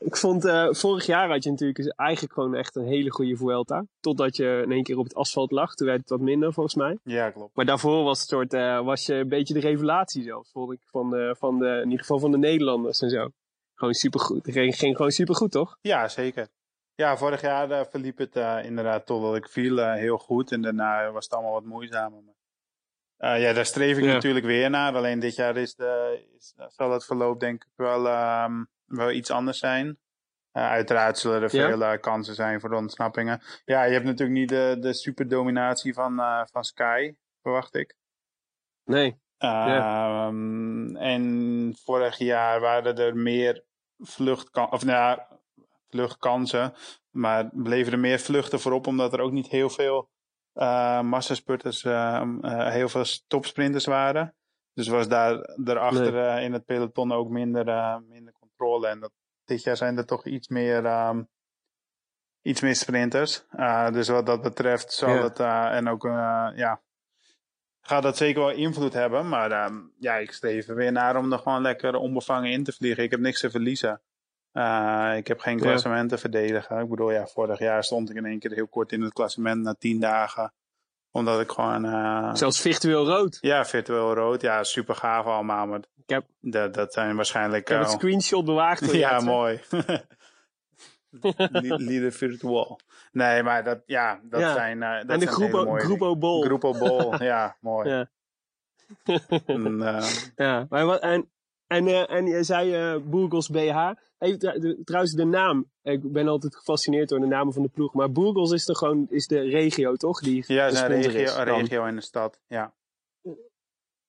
Ik 0.00 0.16
vond, 0.16 0.50
vorig 0.70 1.06
jaar 1.06 1.28
had 1.28 1.44
je 1.44 1.50
natuurlijk 1.50 1.92
eigenlijk 1.96 2.32
gewoon 2.34 2.54
echt 2.54 2.76
een 2.76 2.86
hele 2.86 3.10
goede 3.10 3.36
Vuelta. 3.36 3.84
Totdat 4.00 4.36
je 4.36 4.60
in 4.64 4.72
één 4.72 4.82
keer 4.82 4.98
op 4.98 5.04
het 5.04 5.14
asfalt 5.14 5.50
lag. 5.50 5.74
Toen 5.74 5.86
werd 5.86 5.98
het 6.00 6.08
wat 6.08 6.20
minder, 6.20 6.52
volgens 6.52 6.74
mij. 6.74 6.98
Ja, 7.02 7.30
klopt. 7.30 7.56
Maar 7.56 7.64
daarvoor 7.64 8.04
was, 8.04 8.20
het 8.20 8.28
soort, 8.28 8.52
was 8.84 9.06
je 9.06 9.14
een 9.14 9.28
beetje 9.28 9.54
de 9.54 9.60
revelatie 9.60 10.22
zelfs, 10.22 10.50
vond 10.50 10.72
ik. 10.72 10.80
Van 10.84 11.10
de, 11.10 11.34
van 11.38 11.58
de, 11.58 11.66
in 11.68 11.84
ieder 11.84 11.98
geval 12.00 12.18
van 12.18 12.30
de 12.30 12.38
Nederlanders 12.38 13.00
en 13.00 13.10
zo. 13.10 13.28
Gewoon 13.76 13.94
supergoed. 13.94 14.46
Het 14.46 14.54
ging, 14.54 14.76
ging 14.76 14.96
gewoon 14.96 15.10
supergoed, 15.10 15.50
toch? 15.50 15.78
Ja, 15.80 16.08
zeker. 16.08 16.48
Ja, 16.94 17.16
vorig 17.16 17.40
jaar 17.40 17.70
eh, 17.70 17.84
verliep 17.90 18.18
het 18.18 18.36
eh, 18.36 18.58
inderdaad 18.64 19.06
totdat 19.06 19.36
ik 19.36 19.48
viel 19.48 19.80
eh, 19.80 19.94
heel 19.94 20.18
goed. 20.18 20.52
En 20.52 20.62
daarna 20.62 21.10
was 21.10 21.24
het 21.24 21.32
allemaal 21.34 21.52
wat 21.52 21.64
moeizamer. 21.64 22.22
Maar, 22.22 23.40
ja, 23.40 23.52
daar 23.52 23.66
streef 23.66 23.98
ik 23.98 24.04
Ja. 24.04 24.12
natuurlijk 24.12 24.46
weer 24.46 24.70
naar. 24.70 24.94
Alleen 24.94 25.18
dit 25.18 25.34
jaar 25.34 25.56
is 25.56 25.74
de, 25.74 26.24
is, 26.36 26.54
zal 26.68 26.92
het 26.92 27.04
verloop 27.04 27.40
denk 27.40 27.64
ik 27.64 27.70
wel, 27.74 28.06
ehm, 28.08 28.64
wel 28.84 29.10
iets 29.10 29.30
anders 29.30 29.58
zijn. 29.58 29.98
Uiteraard 30.52 31.18
zullen 31.18 31.42
er 31.42 31.56
Ja. 31.56 31.76
veel 31.76 31.98
kansen 31.98 32.34
zijn 32.34 32.60
voor 32.60 32.68
de 32.70 32.76
ontsnappingen. 32.76 33.42
Ja, 33.64 33.82
je 33.84 33.92
hebt 33.92 34.04
natuurlijk 34.04 34.38
niet 34.38 34.48
de, 34.48 34.76
de 34.80 34.92
superdominatie 34.92 35.94
van, 35.94 36.20
van 36.50 36.64
Sky, 36.64 37.14
verwacht 37.42 37.74
ik. 37.74 37.94
Nee. 38.84 39.18
Ehm, 39.38 40.96
En 40.96 41.74
vorig 41.84 42.18
jaar 42.18 42.60
waren 42.60 42.96
er 42.96 43.16
meer 43.16 43.64
vluchtkansen, 43.98 44.72
of 44.74 44.84
nou 44.84 44.98
ja, 44.98 45.28
vluchtkansen, 45.88 46.74
maar 47.10 47.50
bleven 47.52 47.92
er 47.92 47.98
meer 47.98 48.18
vluchten 48.18 48.60
voorop, 48.60 48.86
omdat 48.86 49.12
er 49.12 49.20
ook 49.20 49.32
niet 49.32 49.48
heel 49.48 49.70
veel 49.70 50.10
eh 50.52 51.00
massaspurters, 51.00 51.84
eh, 51.84 52.20
eh, 52.40 52.68
heel 52.68 52.88
veel 52.88 53.04
topsprinters 53.26 53.84
waren. 53.84 54.34
Dus 54.72 54.88
was 54.88 55.08
daar 55.08 55.54
daarachter 55.56 56.18
eh, 56.26 56.44
in 56.44 56.52
het 56.52 56.64
peloton 56.64 57.12
ook 57.12 57.28
minder, 57.28 57.68
eh, 57.68 57.96
minder 58.08 58.32
controle. 58.32 58.88
En 58.88 59.00
dat, 59.00 59.12
dit 59.44 59.62
jaar 59.62 59.76
zijn 59.76 59.96
er 59.96 60.06
toch 60.06 60.26
iets 60.26 60.48
meer, 60.48 60.84
ehm, 60.84 61.22
iets 62.42 62.60
meer 62.60 62.74
sprinters. 62.76 63.44
Dus 63.92 64.08
wat 64.08 64.26
dat 64.26 64.42
betreft 64.42 64.92
zal 64.92 65.08
Ja. 65.14 65.22
het, 65.22 65.40
eh, 65.40 65.76
en 65.76 65.88
ook, 65.88 66.04
eh, 66.04 66.48
ja, 66.54 66.80
gaat 67.86 68.02
dat 68.02 68.16
zeker 68.16 68.40
wel 68.40 68.50
invloed 68.50 68.92
hebben. 68.92 69.28
Maar 69.28 69.50
ehm, 69.50 69.74
ja, 69.98 70.14
ik 70.16 70.32
streef 70.32 70.68
er 70.68 70.74
weer 70.74 70.92
naar 70.92 71.16
om 71.16 71.32
er 71.32 71.38
gewoon 71.38 71.62
lekker 71.62 71.94
onbevangen 71.94 72.50
in 72.50 72.64
te 72.64 72.72
vliegen. 72.72 73.02
Ik 73.04 73.10
heb 73.10 73.20
niks 73.20 73.40
te 73.40 73.50
verliezen. 73.50 74.00
Eh, 74.52 75.12
ik 75.16 75.26
heb 75.26 75.40
geen 75.40 75.56
Ja. 75.58 75.62
klassement 75.62 76.08
te 76.08 76.18
verdedigen. 76.18 76.78
Ik 76.80 76.88
bedoel, 76.88 77.10
ja, 77.10 77.26
vorig 77.26 77.58
jaar 77.58 77.84
stond 77.84 78.10
ik 78.10 78.16
in 78.16 78.24
één 78.26 78.38
keer 78.38 78.52
heel 78.52 78.68
kort 78.68 78.92
in 78.92 79.02
het 79.02 79.12
klassement 79.12 79.62
na 79.62 79.74
tien 79.78 80.00
dagen. 80.00 80.52
Omdat 81.10 81.40
ik 81.40 81.50
gewoon... 81.50 81.84
eh, 81.84 82.34
Zelfs 82.34 82.60
virtueel 82.60 83.06
rood. 83.06 83.38
ja, 83.40 83.64
virtueel 83.64 84.14
rood. 84.14 84.40
Ja, 84.40 84.64
super 84.64 84.94
gaaf 84.94 85.24
allemaal. 85.26 85.66
Maar 85.66 85.78
Ik 85.78 86.08
heb, 86.14 86.24
dat, 86.40 86.74
dat 86.74 86.92
zijn 86.92 87.16
waarschijnlijk... 87.16 87.62
ik 87.62 87.68
heb 87.68 87.78
het 87.78 87.88
eh, 87.88 87.94
screenshot 87.94 88.44
bewaard. 88.44 88.92
ja, 89.06 89.20
mooi. 89.20 89.60
Lieder 91.76 92.12
virtual. 92.12 92.80
Nee, 93.12 93.42
maar 93.42 93.64
dat, 93.64 93.82
ja, 93.86 94.20
dat 94.22 94.40
Ja. 94.40 94.52
zijn... 94.52 94.82
eh, 94.82 94.90
dat 94.90 95.08
En 95.10 95.18
de 95.18 95.48
mooie 95.64 95.80
Grupo 95.84 96.16
Bol. 96.16 96.42
Grupo 96.42 96.72
Bol, 96.78 97.22
ja, 97.22 97.56
mooi. 97.60 97.88
Ja. 97.88 98.08
En, 99.46 99.82
eh, 99.82 100.08
Ja, 100.46 100.66
maar 100.68 100.98
en, 100.98 101.30
en, 101.66 101.86
eh, 101.86 102.10
en 102.10 102.26
je 102.26 102.42
zei 102.42 102.98
Burgos 103.00 103.48
BH. 103.48 103.90
Even, 104.18 104.38
de- 104.38 104.80
trouwens, 104.84 105.12
de 105.14 105.24
naam. 105.24 105.70
Ik 105.82 106.12
ben 106.12 106.28
altijd 106.28 106.56
gefascineerd 106.56 107.08
door 107.08 107.20
de 107.20 107.26
namen 107.26 107.52
van 107.52 107.62
de 107.62 107.68
ploeg. 107.68 107.94
Maar 107.94 108.12
Burgos 108.12 108.52
is, 108.52 108.64
toch 108.64 108.78
gewoon, 108.78 109.06
is 109.10 109.26
de 109.26 109.40
regio, 109.40 109.94
toch? 109.94 110.20
Die 110.20 110.44
ja, 110.46 110.70
de 110.70 110.86
regio, 110.86 111.20
is 111.20 111.36
regio 111.36 111.84
in 111.84 111.94
de 111.94 112.00
stad, 112.00 112.40
ja. 112.46 112.74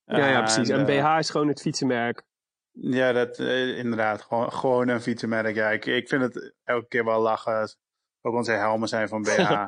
Ja, 0.05 0.27
ja, 0.29 0.39
precies. 0.41 0.69
En 0.69 0.85
BH 0.85 1.15
is 1.19 1.29
gewoon 1.29 1.47
het 1.47 1.61
fietsenmerk. 1.61 2.23
Ja, 2.81 3.11
dat 3.11 3.39
eh, 3.39 3.77
inderdaad. 3.77 4.21
Gewoon, 4.21 4.51
gewoon 4.51 4.87
een 4.87 5.01
fietsenmerk. 5.01 5.55
Ja, 5.55 5.69
ik, 5.69 5.85
ik 5.85 6.07
vind 6.07 6.21
het 6.21 6.53
elke 6.63 6.87
keer 6.87 7.05
wel 7.05 7.21
lachen. 7.21 7.75
Ook 8.21 8.33
onze 8.35 8.51
helmen 8.51 8.87
zijn 8.87 9.07
van 9.07 9.21
BH. 9.21 9.65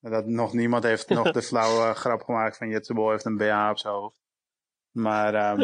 dat 0.00 0.26
nog 0.26 0.52
niemand 0.52 0.84
heeft 0.84 1.08
nog 1.08 1.30
de 1.30 1.42
flauwe 1.42 1.94
grap 2.02 2.22
gemaakt 2.22 2.56
van 2.56 2.68
Jetsebol 2.68 3.10
heeft 3.10 3.24
een 3.24 3.36
BH 3.36 3.68
op 3.70 3.78
zijn 3.78 3.94
hoofd. 3.94 4.20
Maar 4.90 5.34
ehm, 5.34 5.58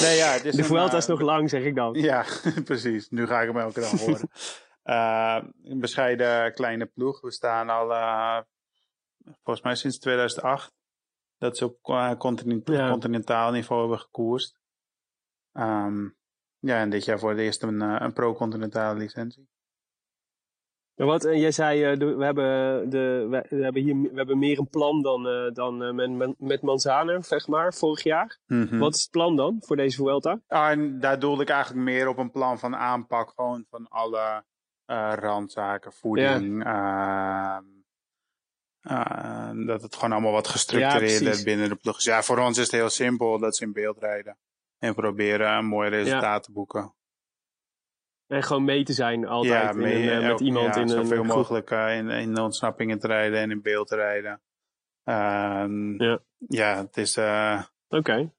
nee, 0.00 0.16
ja, 0.16 0.32
het 0.32 0.44
is 0.44 0.54
De 0.56 0.64
Vuelta 0.64 0.96
is 0.96 1.04
eh, 1.04 1.10
nog 1.10 1.20
lang, 1.20 1.50
zeg 1.50 1.62
ik 1.62 1.74
dan. 1.74 1.94
Ja, 1.94 2.24
precies. 2.64 3.08
Nu 3.08 3.26
ga 3.26 3.40
ik 3.40 3.48
hem 3.48 3.58
elke 3.58 3.80
dag 3.80 3.90
horen. 3.90 4.30
Eh, 4.82 5.42
een 5.62 5.80
bescheiden 5.80 6.52
kleine 6.54 6.86
ploeg. 6.86 7.20
We 7.20 7.30
staan 7.30 7.68
al 7.70 7.86
volgens 9.42 9.64
mij 9.64 9.74
sinds 9.74 9.98
2008 9.98 10.72
dat 11.38 11.56
ze 11.56 11.64
op 11.64 12.16
continent- 12.18 12.68
Ja. 12.68 12.90
continentaal 12.90 13.50
niveau 13.50 13.80
hebben 13.80 13.98
gekoerst. 13.98 14.61
Ehm, 15.52 16.08
ja, 16.58 16.80
en 16.80 16.90
dit 16.90 17.04
jaar 17.04 17.18
voor 17.18 17.30
het 17.30 17.38
eerst 17.38 17.62
een, 17.62 17.82
eh, 17.82 17.96
een 17.98 18.12
pro-continentale 18.12 18.98
licentie. 18.98 19.48
Maar 20.94 21.06
wat, 21.06 21.24
en 21.24 21.40
jij 21.40 21.50
zei, 21.50 21.84
eh, 21.84 21.98
we, 21.98 22.24
hebben 22.24 22.90
de, 22.90 23.26
we, 23.30 23.46
we 23.48 23.62
hebben 23.62 23.82
hier 23.82 23.94
we 23.94 24.16
hebben 24.16 24.38
meer 24.38 24.58
een 24.58 24.68
plan 24.68 25.02
dan, 25.02 25.26
eh, 25.26 25.52
dan 25.52 25.82
eh, 25.82 25.92
met, 25.92 26.62
met, 26.62 26.82
zeg 27.26 27.46
maar, 27.46 27.74
vorig 27.74 28.02
jaar. 28.02 28.38
Mhm. 28.46 28.78
Wat 28.78 28.94
is 28.94 29.02
het 29.02 29.10
plan 29.10 29.36
dan 29.36 29.56
voor 29.60 29.76
deze 29.76 29.96
Vuelta? 29.96 30.40
Ah, 30.48 30.70
en 30.70 31.00
daar 31.00 31.18
doelde 31.18 31.42
ik 31.42 31.48
eigenlijk 31.48 31.84
meer 31.84 32.08
op 32.08 32.18
een 32.18 32.30
plan 32.30 32.58
van 32.58 32.76
aanpak. 32.76 33.32
Gewoon 33.34 33.64
van 33.70 33.88
alle 33.88 34.44
eh, 34.84 35.12
randzaken, 35.16 35.92
voeding. 35.92 36.64
ehm, 36.64 37.64
eh, 38.80 39.50
dat 39.66 39.82
het 39.82 39.94
gewoon 39.94 40.12
allemaal 40.12 40.32
wat 40.32 40.48
gestructureerder 40.48 41.44
binnen 41.44 41.68
de 41.68 41.74
ploeg 41.74 41.96
is. 41.96 42.04
Ja, 42.04 42.22
voor 42.22 42.38
ons 42.38 42.58
is 42.58 42.64
het 42.64 42.72
heel 42.72 42.88
simpel 42.88 43.38
dat 43.38 43.56
ze 43.56 43.64
in 43.64 43.72
beeld 43.72 43.98
rijden. 43.98 44.36
En 44.82 44.94
proberen 44.94 45.52
een 45.52 45.64
mooi 45.66 45.90
resultaat 45.90 46.42
te 46.42 46.52
boeken. 46.52 46.94
En 48.26 48.42
gewoon 48.42 48.64
mee 48.64 48.84
te 48.84 48.92
zijn 48.92 49.26
altijd 49.26 49.74
in 49.74 49.80
mee- 49.80 50.10
een, 50.10 50.22
eh, 50.22 50.28
met 50.30 50.40
iemand 50.40 50.66
ja, 50.74 50.80
in 50.80 50.82
een 50.82 50.88
zoveel 50.88 51.22
groep. 51.24 51.36
mogelijk 51.36 51.70
eh, 51.70 51.96
in, 51.96 52.08
in 52.10 52.34
de 52.34 52.42
ontsnappingen 52.42 52.98
te 52.98 53.06
rijden 53.06 53.38
en 53.38 53.50
in 53.50 53.62
beeld 53.62 53.88
te 53.88 53.96
rijden. 53.96 54.42
Ehm, 55.04 56.02
Ja. 56.02 56.18
ja, 56.48 56.76
het 56.76 56.96
is... 56.96 57.16
eh, 57.16 57.62
Oké. 57.88 58.32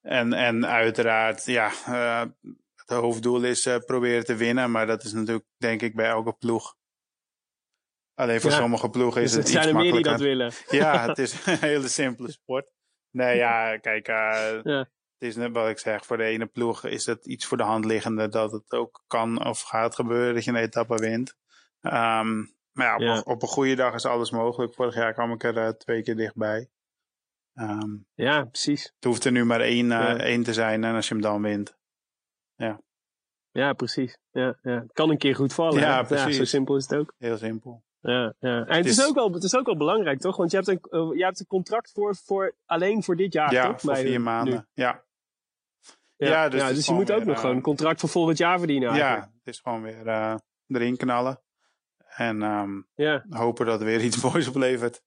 en, 0.00 0.32
en 0.32 0.66
uiteraard, 0.66 1.44
ja, 1.44 1.70
eh, 1.86 2.22
het 2.74 2.88
hoofddoel 2.90 3.42
is 3.44 3.66
eh, 3.66 3.76
proberen 3.78 4.24
te 4.24 4.34
winnen. 4.36 4.70
Maar 4.70 4.86
dat 4.86 5.04
is 5.04 5.12
natuurlijk, 5.12 5.46
denk 5.56 5.82
ik, 5.82 5.94
bij 5.94 6.08
elke 6.08 6.32
ploeg. 6.32 6.76
Alleen 8.14 8.40
voor 8.40 8.50
Ja. 8.50 8.56
sommige 8.56 8.90
ploegen 8.90 9.22
is 9.22 9.28
Dus 9.32 9.38
het 9.38 9.48
iets 9.48 9.62
zijn 9.62 9.76
er 9.76 9.82
meer 9.82 9.92
die 9.92 10.02
dat 10.02 10.20
willen. 10.20 10.52
Ja, 10.68 11.06
het 11.08 11.18
is 11.18 11.32
een 11.46 11.58
hele 11.58 11.88
simpele 11.88 12.30
sport. 12.30 12.70
Nee, 13.10 13.36
ja, 13.36 13.76
kijk, 13.78 14.08
eh, 14.08 14.62
Ja. 14.62 14.88
Het 15.20 15.28
is 15.28 15.36
net 15.36 15.52
wat 15.52 15.68
ik 15.68 15.78
zeg. 15.78 16.04
Voor 16.06 16.16
de 16.16 16.24
ene 16.24 16.46
ploeg 16.46 16.84
is 16.84 17.06
het 17.06 17.26
iets 17.26 17.46
voor 17.46 17.56
de 17.56 17.62
hand 17.62 17.84
liggende 17.84 18.28
dat 18.28 18.52
het 18.52 18.72
ook 18.72 19.02
kan 19.06 19.44
of 19.46 19.60
gaat 19.60 19.94
gebeuren 19.94 20.34
dat 20.34 20.44
je 20.44 20.50
een 20.50 20.56
etappe 20.56 20.94
wint. 20.94 21.36
Ehm, 21.80 22.36
maar 22.72 22.86
ja 22.86 22.94
op, 22.94 23.00
Ja. 23.00 23.16
Een, 23.16 23.26
op 23.26 23.42
een 23.42 23.48
goede 23.48 23.74
dag 23.74 23.94
is 23.94 24.06
alles 24.06 24.30
mogelijk. 24.30 24.74
Vorig 24.74 24.94
jaar 24.94 25.12
kwam 25.12 25.32
ik 25.32 25.42
er 25.44 25.56
eh, 25.56 25.68
twee 25.68 26.02
keer 26.02 26.16
dichtbij. 26.16 26.68
Ehm, 27.54 27.96
Ja, 28.14 28.44
precies. 28.44 28.82
het 28.94 29.04
hoeft 29.04 29.24
er 29.24 29.32
nu 29.32 29.44
maar 29.44 29.60
één, 29.60 29.92
eh, 29.92 29.98
Ja. 29.98 30.16
één 30.18 30.42
te 30.42 30.52
zijn 30.52 30.84
en 30.84 30.94
als 30.94 31.08
je 31.08 31.14
hem 31.14 31.22
dan 31.22 31.42
wint. 31.42 31.78
Ja, 33.52 33.72
precies. 33.72 34.18
Ja, 34.30 34.58
ja. 34.62 34.80
Het 34.80 34.92
kan 34.92 35.10
een 35.10 35.18
keer 35.18 35.34
goed 35.34 35.52
vallen. 35.54 35.80
Ja, 35.80 35.96
hè? 36.00 36.04
precies. 36.06 36.36
zo 36.36 36.44
simpel 36.44 36.76
is 36.76 36.88
het 36.88 36.98
ook. 36.98 37.14
Heel 37.18 37.36
simpel. 37.36 37.82
Ja, 38.00 38.34
ja. 38.38 38.64
En 38.66 38.76
het, 38.76 38.86
is- 38.86 38.98
is 38.98 39.06
ook 39.08 39.14
wel, 39.14 39.32
het 39.32 39.42
is 39.42 39.56
ook 39.56 39.66
wel 39.66 39.76
belangrijk, 39.76 40.20
toch? 40.20 40.36
Want 40.36 40.50
je 40.50 40.56
hebt 40.56 40.68
een, 40.68 40.80
eh, 40.90 41.10
je 41.18 41.24
hebt 41.24 41.40
een 41.40 41.46
contract 41.46 41.90
voor, 41.92 42.16
voor 42.16 42.56
alleen 42.66 43.02
voor 43.02 43.16
dit 43.16 43.32
jaar, 43.32 43.52
ja, 43.52 43.66
toch? 43.66 43.80
voor 43.80 43.96
vier 43.96 44.20
maanden. 44.20 44.54
nu. 44.54 44.82
Ja, 44.82 45.04
Ja, 46.20 46.28
Ja, 46.28 46.42
ja, 46.42 46.48
dus 46.48 46.74
dus, 46.74 46.86
je 46.86 46.92
moet 46.92 47.06
gewoon 47.06 47.20
ook 47.20 47.24
weer, 47.26 47.26
nog 47.26 47.36
gewoon 47.36 47.50
eh, 47.50 47.56
een 47.56 47.62
contract 47.62 48.00
voor 48.00 48.08
volgend 48.08 48.38
jaar 48.38 48.58
verdienen. 48.58 48.88
eigenlijk. 48.88 49.20
ja, 49.24 49.30
het 49.38 49.46
is 49.54 49.60
gewoon 49.60 49.82
weer 49.82 50.06
eh, 50.06 50.34
erin 50.66 50.96
knallen. 50.96 51.40
En 52.08 52.42
ehm, 52.42 52.80
ja. 52.94 53.24
hopen 53.30 53.66
dat 53.66 53.80
er 53.80 53.86
weer 53.86 54.00
iets 54.04 54.22
moois 54.24 54.48
oplevert. 54.48 55.02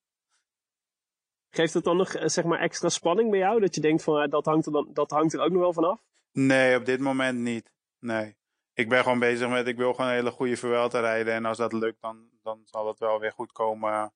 Geeft 1.50 1.74
het 1.74 1.84
dan 1.84 1.98
nog 1.98 2.14
eh, 2.14 2.28
zeg 2.28 2.44
maar 2.44 2.60
extra 2.60 2.90
spanning 2.90 3.30
bij 3.30 3.40
jou? 3.40 3.60
Dat 3.60 3.76
je 3.76 3.82
denkt 3.82 4.04
van 4.04 4.30
dat, 4.30 4.46
hangt 4.46 4.66
er 4.66 4.72
dan, 4.72 4.90
dat 4.94 5.12
hangt 5.12 5.34
er 5.34 5.40
ook 5.42 5.52
nog 5.52 5.62
wel 5.62 5.74
vanaf? 5.74 6.02
Nee, 6.32 6.78
op 6.78 6.86
dit 6.86 7.00
moment 7.00 7.40
niet. 7.40 7.72
Nee. 8.00 8.36
Ik 8.74 8.90
ben 8.90 9.04
gewoon 9.04 9.20
bezig 9.20 9.50
met, 9.50 9.68
ik 9.68 9.78
wil 9.78 9.94
gewoon 9.94 10.10
een 10.10 10.16
hele 10.18 10.32
goede 10.32 10.58
Vuelta 10.58 11.00
rijden. 11.00 11.34
En 11.34 11.46
als 11.46 11.58
dat 11.58 11.74
lukt, 11.74 12.02
dan, 12.02 12.30
dan 12.42 12.62
zal 12.66 12.88
het 12.88 13.00
wel 13.00 13.20
weer 13.20 13.32
goed 13.32 13.52
komen. 13.52 14.14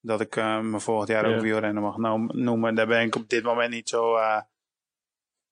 Dat 0.00 0.20
ik 0.20 0.36
eh, 0.36 0.60
me 0.60 0.80
volgend 0.80 1.08
jaar 1.08 1.28
Ja. 1.28 1.34
ook 1.36 1.42
wielrennen 1.42 1.82
mag 1.82 1.96
no- 1.96 2.16
noemen. 2.26 2.74
Daar 2.74 2.86
ben 2.86 3.02
ik 3.02 3.14
op 3.14 3.28
dit 3.28 3.42
moment 3.44 3.70
niet 3.70 3.88
zo, 3.88 4.16
eh, 4.16 4.40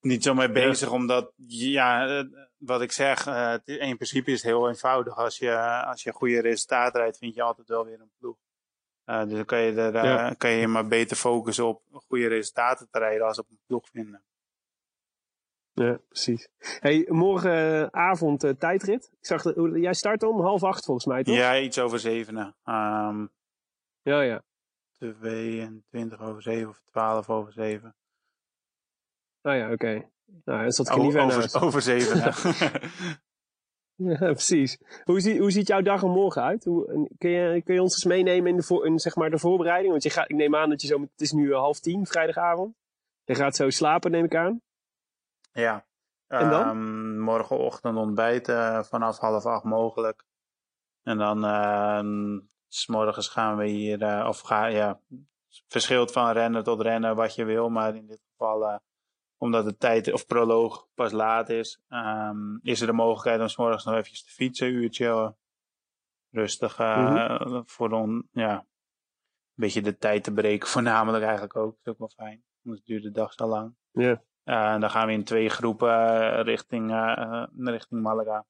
niet 0.07 0.23
zo 0.23 0.35
mee 0.35 0.51
bezig. 0.53 0.91
Omdat, 0.91 1.33
ja, 1.47 2.07
eh, 2.19 2.25
wat 2.57 2.81
ik 2.83 2.93
zeg, 2.93 3.25
het 3.25 3.69
is- 3.69 3.77
in 3.77 3.95
principe 3.97 4.31
is 4.31 4.43
het 4.43 4.51
heel 4.53 4.69
eenvoudig. 4.69 5.17
Als 5.17 5.39
je, 5.39 5.59
als 5.85 6.03
je 6.03 6.13
goede 6.13 6.41
resultaten 6.41 7.01
rijdt, 7.01 7.19
vind 7.19 7.35
je 7.35 7.43
altijd 7.43 7.69
wel 7.69 7.85
weer 7.85 8.01
een 8.01 8.11
ploeg. 8.19 8.37
Eh, 9.05 9.23
dus 9.23 9.33
dan 9.33 9.45
kan 9.45 9.59
je, 9.59 9.73
er, 9.73 10.05
Ja. 10.05 10.35
kan 10.39 10.51
je 10.51 10.67
maar 10.69 10.87
beter 10.87 11.17
focussen 11.17 11.67
op 11.67 11.83
goede 11.93 12.27
resultaten 12.27 12.89
te 12.91 12.99
rijden 12.99 13.27
als 13.27 13.39
op 13.39 13.51
een 13.51 13.61
ploeg 13.67 13.89
vinden. 13.89 14.23
Ja, 15.73 15.99
precies. 16.09 16.49
Hey, 16.81 17.05
morgenavond 17.09 18.55
tijdrit. 18.59 19.11
Ik 19.21 19.27
zag, 19.27 19.43
dat- 19.43 19.55
jij 19.75 19.95
start 19.95 20.23
om 20.23 20.41
half 20.41 20.63
acht 20.63 20.85
volgens 20.85 21.07
mij, 21.07 21.23
toch? 21.23 21.35
Ja, 21.35 21.59
iets 21.59 21.79
over 21.79 21.99
zevenen. 21.99 22.57
Ehm 22.65 23.27
ja. 24.03 24.21
ja. 24.21 24.43
22 24.99 26.21
over 26.21 26.43
7 26.43 26.69
of 26.69 26.81
12 26.91 27.31
over 27.31 27.53
7. 27.53 27.95
Nou 29.47 29.59
ja, 29.59 29.73
oké. 29.73 30.11
Nou, 30.45 30.67
is 30.67 30.77
dat 30.77 30.91
O- 30.91 30.95
geen 30.95 31.03
niet 31.03 31.17
over, 31.17 31.63
over 31.63 31.83
7. 31.83 32.21
Ja, 33.99 34.17
precies. 34.17 34.79
Hoe, 35.05 35.21
zie, 35.21 35.41
hoe 35.41 35.51
ziet 35.51 35.67
jouw 35.67 35.81
dag 35.83 36.03
er 36.03 36.09
morgen 36.09 36.43
uit? 36.43 36.65
Hoe, 36.65 37.09
kun, 37.19 37.31
je, 37.31 37.63
kun 37.63 37.75
je 37.75 37.83
ons 37.83 37.93
eens 37.95 38.05
meenemen 38.05 38.51
in, 38.51 38.57
de, 38.57 38.63
voor, 38.63 38.87
in 38.87 38.99
zeg 38.99 39.17
maar 39.17 39.31
de 39.31 39.39
voorbereiding? 39.39 39.91
Want 39.91 40.03
je 40.03 40.11
gaat, 40.11 40.31
ik 40.31 40.37
neem 40.37 40.57
aan 40.57 40.69
dat 40.71 40.83
je 40.83 40.87
zo... 40.87 41.01
Het 41.01 41.21
is 41.21 41.33
nu 41.33 41.53
eh, 41.53 41.59
half 41.59 41.81
tien, 41.81 42.07
vrijdagavond. 42.07 42.75
Je 43.25 43.35
gaat 43.35 43.57
zo 43.57 43.71
slapen, 43.71 44.11
neem 44.11 44.25
ik 44.25 44.35
aan. 44.35 44.61
ja. 45.53 45.87
En 46.27 46.51
dan? 46.51 46.63
Ehm, 46.63 47.19
morgenochtend 47.21 47.97
ontbijten 47.97 48.85
vanaf 48.85 49.19
half 49.19 49.47
acht 49.47 49.65
mogelijk. 49.65 50.25
En 51.03 51.19
dan 51.19 51.45
ehm, 51.45 52.39
s 52.69 52.87
morgens 52.87 53.29
gaan 53.29 53.57
we 53.57 53.67
hier, 53.67 54.03
eh, 54.03 54.27
of 54.29 54.41
ga, 54.41 54.67
ja, 54.67 55.01
verschilt 55.69 56.13
van 56.13 56.31
rennen 56.33 56.65
tot 56.65 56.81
rennen 56.81 57.17
wat 57.17 57.35
je 57.35 57.45
wil. 57.45 57.69
Maar 57.69 57.95
in 57.95 58.07
dit 58.07 58.21
geval, 58.31 58.69
eh, 58.69 58.79
omdat 59.37 59.65
de 59.65 59.77
tijd 59.77 60.13
of 60.13 60.27
proloog 60.27 60.87
pas 60.95 61.13
laat 61.13 61.49
is, 61.49 61.81
ehm, 61.89 62.57
is 62.63 62.81
er 62.81 62.87
de 62.87 62.93
mogelijkheid 62.93 63.41
om 63.41 63.49
s 63.49 63.57
morgens 63.57 63.85
nog 63.85 63.95
eventjes 63.95 64.25
te 64.25 64.31
fietsen, 64.31 64.67
een 64.67 64.73
uurtje. 64.75 65.07
eh, 65.07 65.29
Rustig 66.31 66.79
eh, 66.79 67.61
voor 67.65 67.91
on, 67.91 68.29
ja, 68.33 68.55
een 68.59 68.65
beetje 69.55 69.83
de 69.83 69.97
tijd 69.99 70.25
te 70.25 70.33
breken, 70.33 70.69
voornamelijk 70.77 71.25
eigenlijk 71.25 71.57
ook. 71.57 71.71
Dat 71.71 71.79
is 71.83 71.93
ook 71.93 71.99
wel 71.99 72.27
fijn, 72.27 72.45
anders 72.65 72.85
duurt 72.85 73.03
de 73.03 73.11
dag 73.11 73.33
zo 73.33 73.47
lang. 73.47 73.75
Ja. 73.91 74.23
En 74.45 74.81
dan 74.81 74.91
gaan 74.91 75.07
we 75.07 75.13
in 75.13 75.25
twee 75.25 75.49
groepen 75.49 75.91
eh, 75.91 76.45
richting, 76.45 76.91
richting 77.57 78.03
Malaga. 78.03 78.45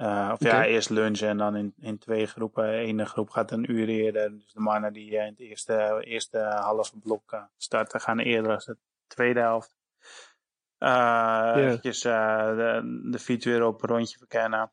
Eh, 0.00 0.30
of 0.32 0.42
ja, 0.42 0.64
eerst 0.64 0.90
lunchen 0.90 1.28
en 1.28 1.36
dan 1.36 1.56
in, 1.56 1.74
in 1.78 1.98
twee 1.98 2.26
groepen. 2.26 2.64
De 2.70 2.76
ene 2.76 3.04
groep 3.04 3.30
gaat 3.30 3.50
een 3.50 3.70
uur 3.70 3.88
eerder. 3.88 4.30
Dus 4.30 4.52
de 4.52 4.60
mannen 4.60 4.92
die 4.92 5.10
in 5.10 5.20
het 5.20 5.38
eerste, 5.38 6.02
eerste 6.04 6.38
halve 6.38 6.98
blok 6.98 7.48
starten, 7.56 8.00
gaan 8.00 8.18
eerder 8.18 8.52
als 8.52 8.64
de 8.64 8.76
tweede 9.10 9.40
helft. 9.40 9.76
Eh 10.78 11.52
Eventjes 11.56 12.04
eh, 12.04 12.56
de, 12.56 13.08
de 13.10 13.18
fiets 13.18 13.44
weer 13.44 13.64
op 13.64 13.82
een 13.82 13.88
rondje 13.88 14.18
verkennen. 14.18 14.72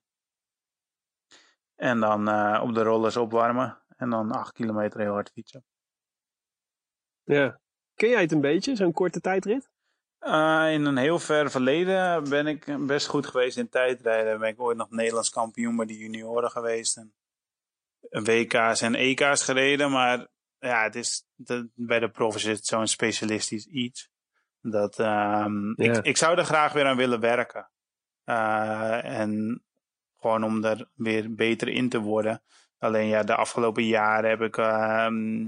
En 1.75 1.99
dan 1.99 2.27
eh, 2.27 2.61
op 2.63 2.73
de 2.73 2.83
rollers 2.83 3.17
opwarmen. 3.17 3.81
En 3.97 4.09
dan 4.09 4.31
acht 4.31 4.53
kilometer 4.53 4.99
heel 4.99 5.13
hard 5.13 5.31
fietsen. 5.31 5.65
ja. 7.23 7.59
Ken 7.95 8.09
jij 8.09 8.21
het 8.21 8.31
een 8.31 8.41
beetje, 8.41 8.75
zo'n 8.75 8.93
korte 8.93 9.19
tijdrit? 9.19 9.69
In 10.73 10.85
een 10.85 10.97
heel 10.97 11.19
ver 11.19 11.51
verleden 11.51 12.29
ben 12.29 12.47
ik 12.47 12.85
best 12.85 13.07
goed 13.07 13.27
geweest 13.27 13.57
in 13.57 13.69
tijdrijden. 13.69 14.39
Ben 14.39 14.49
ik 14.49 14.61
ooit 14.61 14.77
nog 14.77 14.89
Nederlands 14.89 15.29
kampioen 15.29 15.75
bij 15.75 15.85
de 15.85 15.97
junioren 15.97 16.51
geweest. 16.51 16.97
En 16.97 17.13
WK's 18.09 18.81
en 18.81 18.95
EK's 18.95 19.43
gereden. 19.43 19.91
Maar 19.91 20.27
ja, 20.59 20.83
het 20.83 20.95
is, 20.95 21.25
de, 21.35 21.69
bij 21.73 21.99
de 21.99 22.09
profs 22.09 22.45
is 22.45 22.57
het 22.57 22.65
zo'n 22.65 22.87
specialistisch 22.87 23.65
iets. 23.65 24.09
Dat, 24.61 24.99
ehm, 24.99 25.71
ik, 25.71 25.97
ik 25.97 26.17
zou 26.17 26.37
er 26.37 26.45
graag 26.45 26.73
weer 26.73 26.85
aan 26.85 26.97
willen 26.97 27.19
werken. 27.19 27.69
Eh, 28.23 29.19
en 29.19 29.63
gewoon 30.19 30.43
om 30.43 30.63
er 30.63 30.89
weer 30.95 31.35
beter 31.35 31.67
in 31.67 31.89
te 31.89 31.99
worden. 31.99 32.41
Alleen 32.79 33.07
ja, 33.07 33.23
de 33.23 33.35
afgelopen 33.35 33.83
jaren 33.83 34.29
heb 34.29 34.41
ik 34.41 34.57
ehm, 34.57 35.45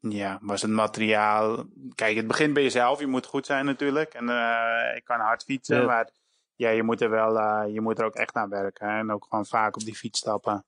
ja, 0.00 0.38
was 0.42 0.62
het 0.62 0.70
materiaal. 0.70 1.64
Kijk, 1.94 2.16
het 2.16 2.26
begint 2.26 2.54
bij 2.54 2.62
jezelf. 2.62 3.00
Je 3.00 3.06
moet 3.06 3.26
goed 3.26 3.46
zijn 3.46 3.64
natuurlijk. 3.64 4.14
En 4.14 4.28
eh, 4.28 4.96
ik 4.96 5.04
kan 5.04 5.20
hard 5.20 5.44
fietsen, 5.44 5.86
maar 5.86 6.10
ja, 6.54 6.68
je 6.70 6.82
moet 6.82 7.00
er 7.00 7.10
wel, 7.10 7.38
eh, 7.38 7.72
je 7.72 7.80
moet 7.80 7.98
er 7.98 8.04
ook 8.04 8.14
echt 8.14 8.34
aan 8.34 8.48
werken. 8.48 8.88
En 8.88 9.10
ook 9.10 9.26
gewoon 9.28 9.46
vaak 9.46 9.76
op 9.76 9.84
die 9.84 9.94
fiets 9.94 10.18
stappen. 10.18 10.64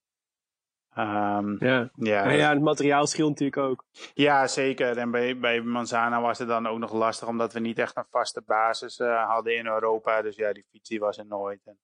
Ehm, 0.96 1.64
Ja. 1.64 1.90
ja, 1.94 2.24
En 2.24 2.36
ja, 2.36 2.50
het 2.52 2.62
materiaal 2.62 3.06
scheelt 3.06 3.28
natuurlijk 3.28 3.56
ook. 3.56 3.84
Ja, 4.14 4.46
zeker. 4.46 4.96
En 4.98 5.10
bij, 5.10 5.38
bij 5.38 5.60
Manzana 5.60 6.20
was 6.20 6.38
het 6.38 6.48
dan 6.48 6.66
ook 6.66 6.78
nog 6.78 6.92
lastig, 6.92 7.28
omdat 7.28 7.52
we 7.52 7.60
niet 7.60 7.78
echt 7.78 7.96
een 7.96 8.06
vaste 8.10 8.42
basis 8.46 8.98
eh, 8.98 9.28
hadden 9.28 9.56
in 9.56 9.66
Europa. 9.66 10.22
Dus 10.22 10.36
ja, 10.36 10.52
die 10.52 10.64
fiets 10.70 10.96
was 10.98 11.18
er 11.18 11.26
nooit. 11.26 11.60
En, 11.64 11.78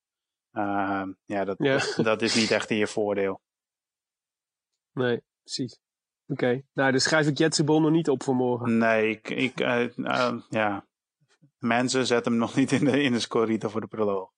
ehm, 0.52 1.12
ja, 1.24 1.44
dat, 1.44 1.56
Ja. 1.58 1.78
dat 2.02 2.22
is 2.22 2.34
niet 2.34 2.50
echt 2.50 2.70
in 2.70 2.76
je 2.76 2.86
voordeel. 2.86 3.40
Nee, 4.92 5.22
precies. 5.42 5.80
Oké, 6.26 6.62
nou, 6.72 6.92
dus 6.92 7.02
schrijf 7.02 7.26
ik 7.26 7.38
Jetsebol 7.38 7.80
nog 7.80 7.90
niet 7.90 8.08
op 8.08 8.22
voor 8.22 8.34
morgen. 8.34 8.78
Nee, 8.78 9.10
ik, 9.10 9.30
ik 9.30 9.60
eh, 9.60 9.98
eh, 9.98 10.34
ja. 10.48 10.86
Mensen 11.58 12.06
zetten 12.06 12.32
hem 12.32 12.40
nog 12.40 12.54
niet 12.54 12.72
in 12.72 12.84
de, 12.84 13.02
in 13.02 13.12
de 13.12 13.20
scorita 13.20 13.68
voor 13.68 13.80
de 13.80 13.86
proloog. 13.86 14.30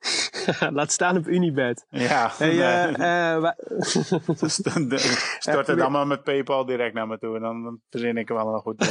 Laat 0.70 0.92
staan 0.92 1.16
op 1.16 1.26
Unibed. 1.26 1.86
Ja, 1.90 2.30
Hey, 2.36 3.40
wa- 3.40 3.56
Stort 5.38 5.66
het 5.66 5.80
allemaal 5.80 6.06
met 6.06 6.22
PayPal 6.22 6.64
direct 6.66 6.94
naar 6.94 7.06
me 7.06 7.18
toe. 7.18 7.34
En 7.34 7.40
dan, 7.42 7.80
verzin 7.90 8.16
ik 8.16 8.28
wel 8.28 8.54
een 8.54 8.60
goed. 8.60 8.80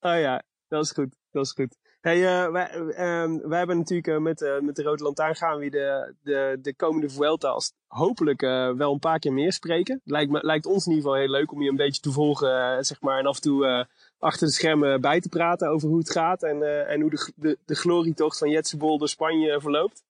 oh 0.00 0.18
ja, 0.20 0.42
dat 0.68 0.84
is 0.84 0.90
goed. 0.92 1.14
Dat 1.30 1.44
is 1.44 1.52
goed. 1.52 1.76
Hey, 2.00 2.26
eh, 2.44 2.50
wij, 2.50 2.68
ehm, 2.70 3.38
wij 3.48 3.58
hebben 3.58 3.76
natuurlijk 3.78 4.20
met, 4.20 4.58
met 4.60 4.76
de 4.76 4.82
Rode 4.82 5.02
Lantaarn 5.02 5.34
gaan 5.36 5.58
we 5.58 5.70
de, 5.70 6.14
de, 6.22 6.58
de 6.62 6.74
komende 6.74 7.10
Vuelta 7.10 7.48
als 7.48 7.72
hopelijk 7.86 8.40
wel 8.40 8.92
een 8.92 8.98
paar 8.98 9.18
keer 9.18 9.32
meer 9.32 9.52
spreken. 9.52 10.00
Lijkt, 10.04 10.30
me, 10.30 10.38
lijkt 10.42 10.66
ons 10.66 10.86
in 10.86 10.92
ieder 10.92 11.04
geval 11.10 11.20
heel 11.20 11.30
leuk 11.32 11.52
om 11.52 11.62
je 11.62 11.70
een 11.70 11.76
beetje 11.76 12.00
te 12.02 12.12
volgen, 12.12 12.84
zeg 12.84 13.00
maar. 13.00 13.18
En 13.18 13.26
af 13.26 13.36
en 13.36 13.42
toe 13.42 13.86
achter 14.18 14.46
de 14.46 14.52
schermen 14.52 15.00
bij 15.00 15.20
te 15.20 15.28
praten 15.28 15.68
over 15.68 15.88
hoe 15.88 15.98
het 15.98 16.10
gaat. 16.10 16.42
En, 16.42 16.62
eh, 16.62 16.90
en 16.90 17.00
hoe 17.00 17.10
de, 17.10 17.32
de, 17.36 17.58
de 17.64 17.74
glorietocht 17.74 18.38
van 18.38 18.50
Jetsebol 18.50 18.98
door 18.98 19.08
Spanje 19.08 19.60
verloopt. 19.60 20.04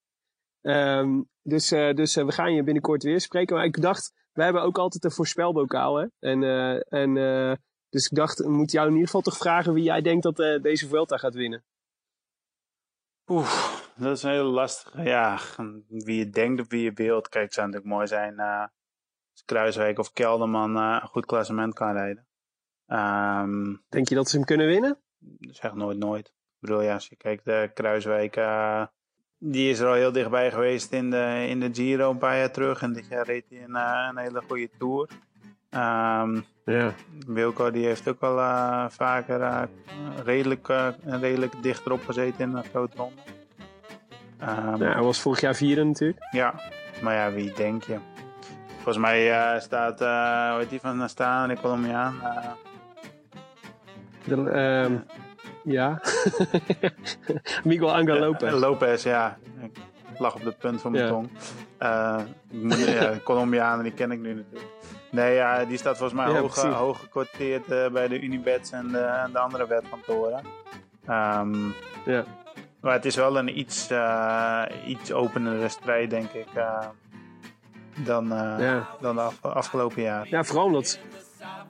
Ehm, 0.61 1.21
dus 1.41 1.71
eh, 1.71 1.93
dus 1.95 2.15
eh, 2.15 2.25
we 2.25 2.31
gaan 2.31 2.53
je 2.53 2.63
binnenkort 2.63 3.03
weer 3.03 3.21
spreken. 3.21 3.55
Maar 3.55 3.65
ik 3.65 3.81
dacht, 3.81 4.13
wij 4.33 4.45
hebben 4.45 4.63
ook 4.63 4.77
altijd 4.77 5.03
een 5.03 5.11
voorspelbokaal. 5.11 5.95
Hè? 5.95 6.05
En, 6.19 6.43
en, 6.89 7.13
dus 7.89 8.05
ik 8.05 8.17
dacht, 8.17 8.39
we 8.39 8.49
moeten 8.49 8.77
jou 8.77 8.87
in 8.87 8.93
ieder 8.93 9.07
geval 9.07 9.21
toch 9.21 9.37
vragen 9.37 9.73
wie 9.73 9.83
jij 9.83 10.01
denkt 10.01 10.23
dat 10.23 10.61
deze 10.61 10.87
Vuelta 10.87 11.17
gaat 11.17 11.33
winnen. 11.33 11.63
Oeh, 13.27 13.73
dat 13.95 14.17
is 14.17 14.23
een 14.23 14.31
heel 14.31 14.43
lastig. 14.43 15.03
Ja, 15.03 15.39
wie 15.87 16.17
je 16.17 16.29
denkt 16.29 16.61
of 16.61 16.67
wie 16.69 16.83
je 16.83 16.93
wilt. 16.93 17.29
Kijk, 17.29 17.43
het 17.43 17.53
zou 17.53 17.67
natuurlijk 17.67 17.93
mooi 17.93 18.07
zijn 18.07 18.39
als 18.39 19.43
Kruiswijk 19.45 19.99
of 19.99 20.13
Kelderman 20.13 20.75
een 20.75 21.07
goed 21.07 21.25
klassement 21.25 21.73
kan 21.73 21.91
rijden. 21.91 22.28
Ehm 22.89 23.75
Denk 23.89 24.09
je 24.09 24.15
dat 24.15 24.29
ze 24.29 24.35
hem 24.35 24.45
kunnen 24.45 24.67
winnen? 24.67 24.97
zeg 25.39 25.73
nooit 25.73 25.97
nooit. 25.97 26.27
Ik 26.27 26.33
bedoel, 26.67 26.81
ja, 26.81 26.93
als 26.93 27.07
je 27.07 27.15
kijkt, 27.15 27.45
de 27.45 27.71
Kruiswijk, 27.73 28.35
eh, 28.35 28.83
die 29.37 29.69
is 29.69 29.79
er 29.79 29.87
al 29.87 29.93
heel 29.93 30.11
dichtbij 30.11 30.51
geweest 30.51 30.91
in 30.91 31.09
de, 31.09 31.45
in 31.49 31.59
de 31.59 31.69
Giro 31.73 32.09
een 32.09 32.17
paar 32.17 32.37
jaar 32.37 32.51
terug. 32.51 32.81
En 32.81 32.93
dit 32.93 33.07
jaar 33.07 33.25
reed 33.25 33.45
hij 33.49 33.63
een, 33.63 33.75
eh, 33.75 34.07
een 34.09 34.17
hele 34.17 34.41
goede 34.47 34.69
Tour. 34.77 35.07
Ehm 35.69 36.39
Ja. 36.65 36.93
Wilco 37.27 37.71
die 37.71 37.85
heeft 37.85 38.07
ook 38.07 38.21
al 38.21 38.39
eh, 38.39 38.85
vaker 38.89 39.41
eh, 39.41 39.63
redelijk, 40.23 40.69
eh, 40.69 40.87
redelijk 41.05 41.63
dichterop 41.63 42.05
gezeten 42.05 42.49
in 42.49 42.55
een 42.55 42.63
grote 42.63 42.97
ronde. 42.97 43.21
Ehm, 44.39 44.81
hij 44.81 45.01
was 45.01 45.21
vorig 45.21 45.39
jaar 45.41 45.55
vierde 45.55 45.83
natuurlijk. 45.83 46.27
ja, 46.31 46.53
maar 47.01 47.13
ja, 47.15 47.31
wie 47.31 47.53
denk 47.53 47.83
je? 47.83 47.97
Volgens 48.75 48.97
mij 48.97 49.31
eh, 49.31 49.59
staat, 49.59 50.01
eh 50.01 50.49
hoe 50.49 50.59
heet 50.59 50.69
die 50.69 50.79
van 50.79 51.09
staan, 51.09 51.47
de 51.47 51.55
Colombiaan? 51.59 52.21
Eh, 52.21 52.51
De, 54.23 54.49
ehm, 54.49 54.95
ja. 55.63 56.01
Miguel 57.63 57.93
Angel 57.95 58.17
Lopez. 58.19 58.51
Lopez, 58.53 59.03
ja. 59.03 59.37
Ik 60.13 60.19
lag 60.19 60.35
op 60.35 60.43
de 60.43 60.51
punt 60.59 60.81
van 60.81 60.91
mijn 60.91 61.03
Ja. 61.03 61.09
tong. 61.09 61.29
Eh, 61.77 63.17
Colombianen, 63.23 63.83
die 63.83 63.93
ken 63.93 64.11
ik 64.11 64.19
nu 64.19 64.33
natuurlijk. 64.33 64.71
Nee, 65.11 65.33
ja, 65.35 65.65
die 65.65 65.77
staat 65.77 65.97
volgens 65.97 66.19
mij 66.21 66.31
Ja, 66.33 66.39
hoog, 66.39 66.55
hoog 66.63 67.07
eh, 67.69 67.87
bij 67.91 68.07
de 68.07 68.19
Unibets 68.21 68.71
en 68.71 68.87
de, 68.87 68.99
en 68.99 69.31
de 69.31 69.39
andere 69.39 69.67
wetkantoren. 69.67 70.41
Ehm 71.05 71.55
Ja. 72.05 72.23
Maar 72.81 72.93
het 72.93 73.05
is 73.05 73.15
wel 73.15 73.37
een 73.37 73.59
iets, 73.59 73.89
eh, 73.89 74.63
iets 74.85 75.11
openere 75.13 75.69
strijd, 75.69 76.09
denk 76.09 76.31
ik, 76.31 76.47
dan, 78.05 78.27
Ja. 78.27 78.87
dan 79.01 79.15
de 79.15 79.21
af- 79.21 79.41
afgelopen 79.45 80.01
jaar. 80.01 80.27
ja, 80.29 80.43
vooral 80.43 80.65
omdat, 80.65 80.99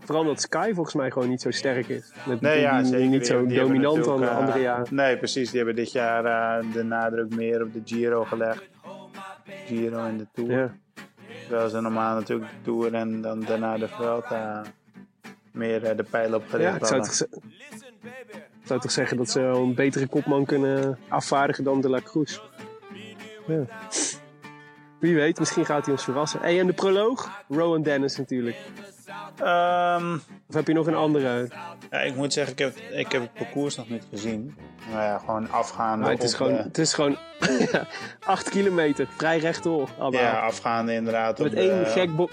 vooral 0.03 0.21
omdat 0.23 0.41
Sky 0.41 0.71
volgens 0.73 0.95
mij 0.95 1.11
gewoon 1.11 1.29
niet 1.29 1.41
zo 1.41 1.51
sterk 1.51 1.87
is. 1.87 2.11
Nee, 2.39 2.59
ja, 2.59 2.83
zeker. 2.83 3.07
Niet 3.07 3.27
zo 3.27 3.45
die 3.45 3.59
dominant 3.59 4.03
dan 4.03 4.19
de 4.19 4.25
eh, 4.27 4.37
andere 4.37 4.59
jaren. 4.59 4.95
Nee, 4.95 5.17
precies. 5.17 5.47
Die 5.49 5.57
hebben 5.57 5.75
dit 5.75 5.91
jaar 5.91 6.25
eh, 6.59 6.73
de 6.73 6.83
nadruk 6.83 7.35
meer 7.35 7.61
op 7.63 7.73
de 7.73 7.81
Giro 7.85 8.23
gelegd. 8.23 8.63
Giro 9.65 10.05
en 10.05 10.17
de 10.17 10.27
Tour. 10.33 10.51
Ja. 10.51 10.73
Terwijl 11.47 11.69
ze 11.69 11.81
normaal 11.81 12.15
natuurlijk 12.15 12.49
de 12.49 12.55
Tour 12.71 12.93
en 12.93 13.21
dan 13.21 13.39
daarna 13.39 13.77
de 13.77 13.87
Vuelta 13.87 14.63
meer 15.51 15.83
eh, 15.85 15.97
de 15.97 16.03
pijl 16.03 16.33
op 16.33 16.43
gericht 16.49 16.69
Ja, 16.69 16.75
ik 16.75 16.85
zou, 16.85 16.99
hadden. 16.99 17.03
toch, 17.03 17.13
ze- 17.13 17.27
ik 18.61 18.67
zou 18.67 18.79
toch 18.79 18.91
zeggen 18.91 19.17
dat 19.17 19.29
ze 19.29 19.39
wel 19.41 19.63
een 19.63 19.75
betere 19.75 20.07
kopman 20.07 20.45
kunnen 20.45 20.97
afvaardigen 21.07 21.63
dan 21.63 21.81
De 21.81 21.89
La 21.89 22.01
Cruz. 22.01 22.39
Ja. 23.47 23.63
Wie 24.99 25.15
weet, 25.15 25.39
misschien 25.39 25.65
gaat 25.65 25.83
hij 25.85 25.93
ons 25.93 26.03
verrassen. 26.03 26.39
Hey, 26.39 26.59
en 26.59 26.67
de 26.67 26.73
proloog? 26.73 27.43
Rowan 27.49 27.81
Dennis 27.81 28.17
natuurlijk. 28.17 28.55
Ehm, 29.43 30.13
Of 30.49 30.55
heb 30.55 30.67
je 30.67 30.73
nog 30.73 30.87
een 30.87 30.95
andere? 30.95 31.47
ja, 31.89 31.99
ik 31.99 32.15
moet 32.15 32.33
zeggen, 32.33 32.53
ik 32.53 32.59
heb, 32.59 32.75
ik 32.91 33.11
heb 33.11 33.21
het 33.21 33.33
parcours 33.33 33.75
nog 33.75 33.89
niet 33.89 34.05
gezien. 34.09 34.55
Maar 34.93 35.03
ja, 35.03 35.17
gewoon 35.17 35.51
afgaande 35.51 36.03
Maar 36.03 36.13
het 36.13 36.23
is 36.23 36.31
op, 36.31 36.37
gewoon, 36.37 36.57
eh, 36.57 36.63
het 36.63 36.77
is 36.77 36.93
gewoon 36.93 37.17
8 38.25 38.49
kilometer, 38.49 39.07
vrij 39.17 39.37
rechtdoor. 39.37 39.89
allemaal. 39.99 40.21
ja, 40.21 40.39
afgaande 40.39 40.93
inderdaad 40.93 41.37
Met 41.39 41.47
op 41.47 41.55
de, 41.55 41.59
één 41.71 41.85
gek 41.85 42.15
bo- 42.15 42.29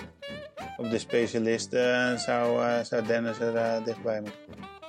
op 0.77 0.91
de 0.91 0.99
specialist 0.99 1.73
eh, 1.73 2.15
zou, 2.15 2.63
eh, 2.65 2.81
zou 2.83 3.07
Dennis 3.07 3.39
er 3.39 3.57
eh, 3.57 3.85
dichtbij 3.85 4.21
moeten. 4.21 4.41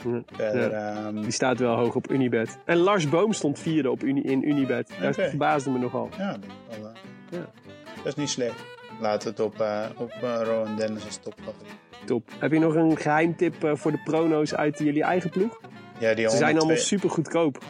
Ja, 0.04 0.22
Verder, 0.36 0.72
ehm, 0.74 1.22
Die 1.22 1.32
staat 1.32 1.60
wel 1.60 1.76
hoog 1.76 1.96
op 1.96 2.12
Unibet. 2.12 2.58
En 2.66 2.78
Lars 2.78 3.10
Boom 3.10 3.34
stond 3.34 3.60
vierde 3.60 3.92
op 3.92 4.04
Uni, 4.04 4.22
in 4.22 4.48
Unibet. 4.50 4.92
Dat 5.02 5.16
verbaasde 5.16 5.70
me 5.70 5.80
nogal. 5.80 6.10
Ja, 6.18 6.32
dat 6.32 6.40
is, 6.70 6.78
wel, 6.78 6.90
eh, 6.90 6.96
Ja. 7.40 7.46
dat 7.96 8.06
is 8.06 8.16
niet 8.16 8.30
slecht. 8.30 8.64
Laten 9.02 9.22
we 9.28 9.30
het 9.30 9.40
op, 9.54 9.60
eh 9.62 9.84
op 9.98 10.12
eh, 10.22 10.40
Rowan 10.44 10.76
Dennis 10.76 11.06
als 11.06 11.18
topfavoriet. 11.18 11.76
Top. 12.08 12.30
Heb 12.40 12.52
je 12.52 12.60
nog 12.60 12.76
een 12.76 12.98
geheimtip 12.98 13.64
eh, 13.64 13.72
voor 13.76 13.92
de 13.92 14.02
prono's 14.04 14.56
uit 14.56 14.80
jullie 14.80 15.04
eigen 15.04 15.30
ploeg? 15.30 15.60
Ja, 16.00 16.14
die 16.14 16.30
Ze 16.30 16.38
zijn 16.38 16.58
allemaal 16.58 16.60
102 16.60 16.86
super 16.86 17.10
goedkoop. 17.10 17.64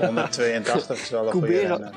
182 0.00 1.00
is 1.00 1.10
wel 1.10 1.26
een 1.26 1.32
goede. 1.32 1.92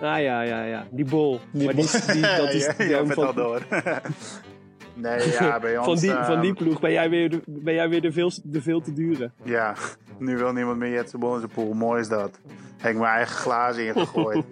Ah 0.00 0.20
ja, 0.20 0.42
ja, 0.42 0.64
ja. 0.64 0.86
Die 0.90 1.04
bol. 1.04 1.40
maar 1.52 1.74
die, 1.74 1.90
die, 2.12 2.20
dat 2.20 2.52
is 2.52 2.64
ja, 2.66 2.72
die 2.72 2.88
je 2.88 3.06
van, 3.06 3.26
al 3.26 3.34
door. 3.34 3.62
nee, 4.94 5.30
ja, 5.30 5.58
bij 5.60 5.78
ons... 5.78 5.86
van, 5.86 5.98
die, 5.98 6.24
van 6.24 6.40
die 6.40 6.54
ploeg 6.54 6.80
ben 6.80 6.92
jij 6.92 7.10
weer 7.10 7.30
de, 7.30 7.42
ben 7.46 7.74
jij 7.74 7.88
weer 7.88 8.00
de, 8.00 8.12
veel, 8.12 8.32
de 8.42 8.62
veel 8.62 8.80
te 8.80 8.92
dure. 8.92 9.30
Ja, 9.42 9.74
nu 10.18 10.36
wil 10.36 10.52
niemand 10.52 10.78
meer 10.78 10.90
Jetsebol 10.92 11.34
in 11.34 11.40
zijn 11.40 11.52
pool. 11.52 11.72
Mooi 11.72 12.00
is 12.00 12.08
dat. 12.08 12.38
Heb 12.78 12.92
ik 12.92 12.98
mijn 12.98 13.14
eigen 13.14 13.36
glazen 13.36 13.86
ingegooid. 13.86 14.44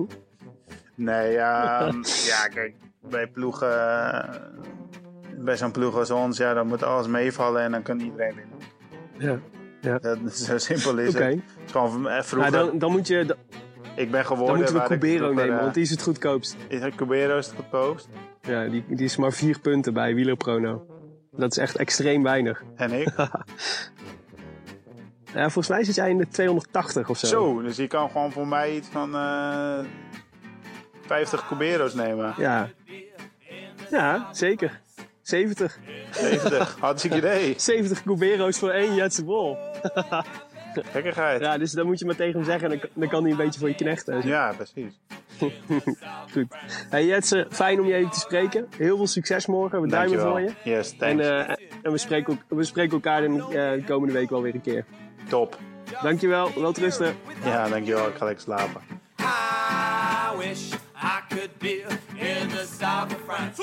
nee, 0.94 1.36
ehm, 1.36 2.02
ja, 2.26 2.48
kijk, 2.48 2.74
bij 3.00 3.26
ploegen... 3.26 3.68
Bij 5.44 5.56
zo'n 5.56 5.70
ploeg 5.70 5.96
als 5.96 6.10
ons, 6.10 6.36
ja, 6.36 6.54
dan 6.54 6.66
moet 6.66 6.82
alles 6.82 7.06
meevallen 7.06 7.62
en 7.62 7.70
dan 7.70 7.82
kan 7.82 8.00
iedereen 8.00 8.34
winnen. 8.34 9.40
Ja. 9.80 9.98
Dat, 9.98 10.18
zo 10.32 10.58
simpel 10.58 10.98
is 10.98 11.14
het. 11.14 11.22
Het 11.22 11.42
is 11.66 11.72
gewoon 11.72 11.96
eh, 11.96 12.02
Nou, 12.02 12.24
vroeger... 12.24 12.52
dan, 12.52 12.78
dan, 12.78 12.90
moet 12.90 13.06
je, 13.06 13.24
dan, 13.24 13.36
ik 13.94 14.10
ben 14.10 14.26
geworden 14.26 14.64
dan 14.64 14.72
moeten 14.72 14.82
we 14.82 14.98
Cubero 14.98 15.32
nemen, 15.32 15.56
eh, 15.56 15.60
want 15.60 15.74
die 15.74 15.82
is 15.82 15.90
het 15.90 16.02
goedkoopst. 16.02 16.56
Is 16.68 16.80
het 16.80 16.94
Cubero 16.94 17.38
is 17.38 17.46
het 17.46 17.54
goedkoopst? 17.54 18.08
Ja, 18.40 18.68
die, 18.68 18.84
die 18.88 19.04
is 19.04 19.16
maar 19.16 19.32
vier 19.32 19.58
punten 19.58 19.92
bij 19.94 20.14
Wielerprono. 20.14 20.86
Dat 21.30 21.50
is 21.50 21.58
echt 21.58 21.76
extreem 21.76 22.22
weinig. 22.22 22.62
En 22.76 22.92
ik? 22.92 23.08
Ja, 25.34 25.42
volgens 25.42 25.68
mij 25.68 25.84
zit 25.84 25.94
jij 25.94 26.10
in 26.10 26.18
de 26.18 26.28
280 26.28 27.08
of 27.08 27.18
zo. 27.18 27.26
Zo, 27.26 27.62
dus 27.62 27.76
je 27.76 27.86
kan 27.86 28.10
gewoon 28.10 28.32
voor 28.32 28.46
mij 28.46 28.74
iets 28.76 28.88
van 28.88 29.14
eh 29.14 29.78
50 31.06 31.46
Cubero's 31.46 31.94
nemen. 31.94 32.34
Ja. 32.36 32.68
Ja, 33.90 34.28
zeker. 34.32 34.80
70. 35.22 35.78
70, 36.10 36.76
hartstikke 36.80 37.16
idee. 37.16 37.54
70 37.56 38.02
Cubero's 38.02 38.58
voor 38.58 38.70
één 38.70 38.94
Jetse 38.94 39.24
Bol. 39.24 39.56
Gekkigheid. 40.92 41.40
Ja, 41.40 41.58
dus 41.58 41.72
dan 41.72 41.86
moet 41.86 41.98
je 41.98 42.04
maar 42.06 42.16
tegen 42.16 42.34
hem 42.34 42.44
zeggen 42.44 42.70
en 42.72 42.78
dan, 42.78 42.88
dan 42.94 43.08
kan 43.08 43.22
hij 43.22 43.30
een 43.30 43.36
beetje 43.36 43.60
voor 43.60 43.68
je 43.68 43.74
knechten. 43.74 44.26
Ja, 44.26 44.52
precies. 44.56 45.00
Goed. 46.32 46.46
Hey 46.90 47.06
Jetse, 47.06 47.46
fijn 47.50 47.80
om 47.80 47.86
je 47.86 47.94
even 47.94 48.10
te 48.10 48.18
spreken. 48.20 48.66
Heel 48.76 48.96
veel 48.96 49.06
succes 49.06 49.46
morgen. 49.46 49.80
We 49.80 49.88
duimen 49.88 50.18
Dankjewel. 50.18 50.50
voor 50.52 50.54
je. 50.64 50.70
Yes, 50.70 50.92
En, 50.92 50.98
thanks. 50.98 51.24
eh, 51.26 51.48
en 51.82 51.92
we, 51.92 51.98
spreken, 51.98 52.32
ook- 52.32 52.58
we 52.58 52.64
spreken 52.64 52.92
elkaar 52.92 53.20
de, 53.20 53.26
eh, 53.28 53.50
de 53.52 53.82
komende 53.86 54.14
week 54.14 54.30
wel 54.30 54.42
weer 54.42 54.54
een 54.54 54.60
keer. 54.60 54.84
Top. 55.28 55.58
Dankjewel, 56.02 56.50
wel 56.60 56.74
rusten. 56.74 57.14
Ja, 57.44 57.68
dankjewel. 57.68 58.08
Ik 58.08 58.14
ga 58.16 58.24
lekker 58.24 58.42
slapen. 58.42 58.80
I 59.20 60.36
wish 60.38 60.72
I 60.94 61.20
could 61.28 61.58
be 61.58 61.84
in 62.14 62.48
the 62.48 62.66
south 62.78 63.14
of 63.14 63.20
France. 63.26 63.62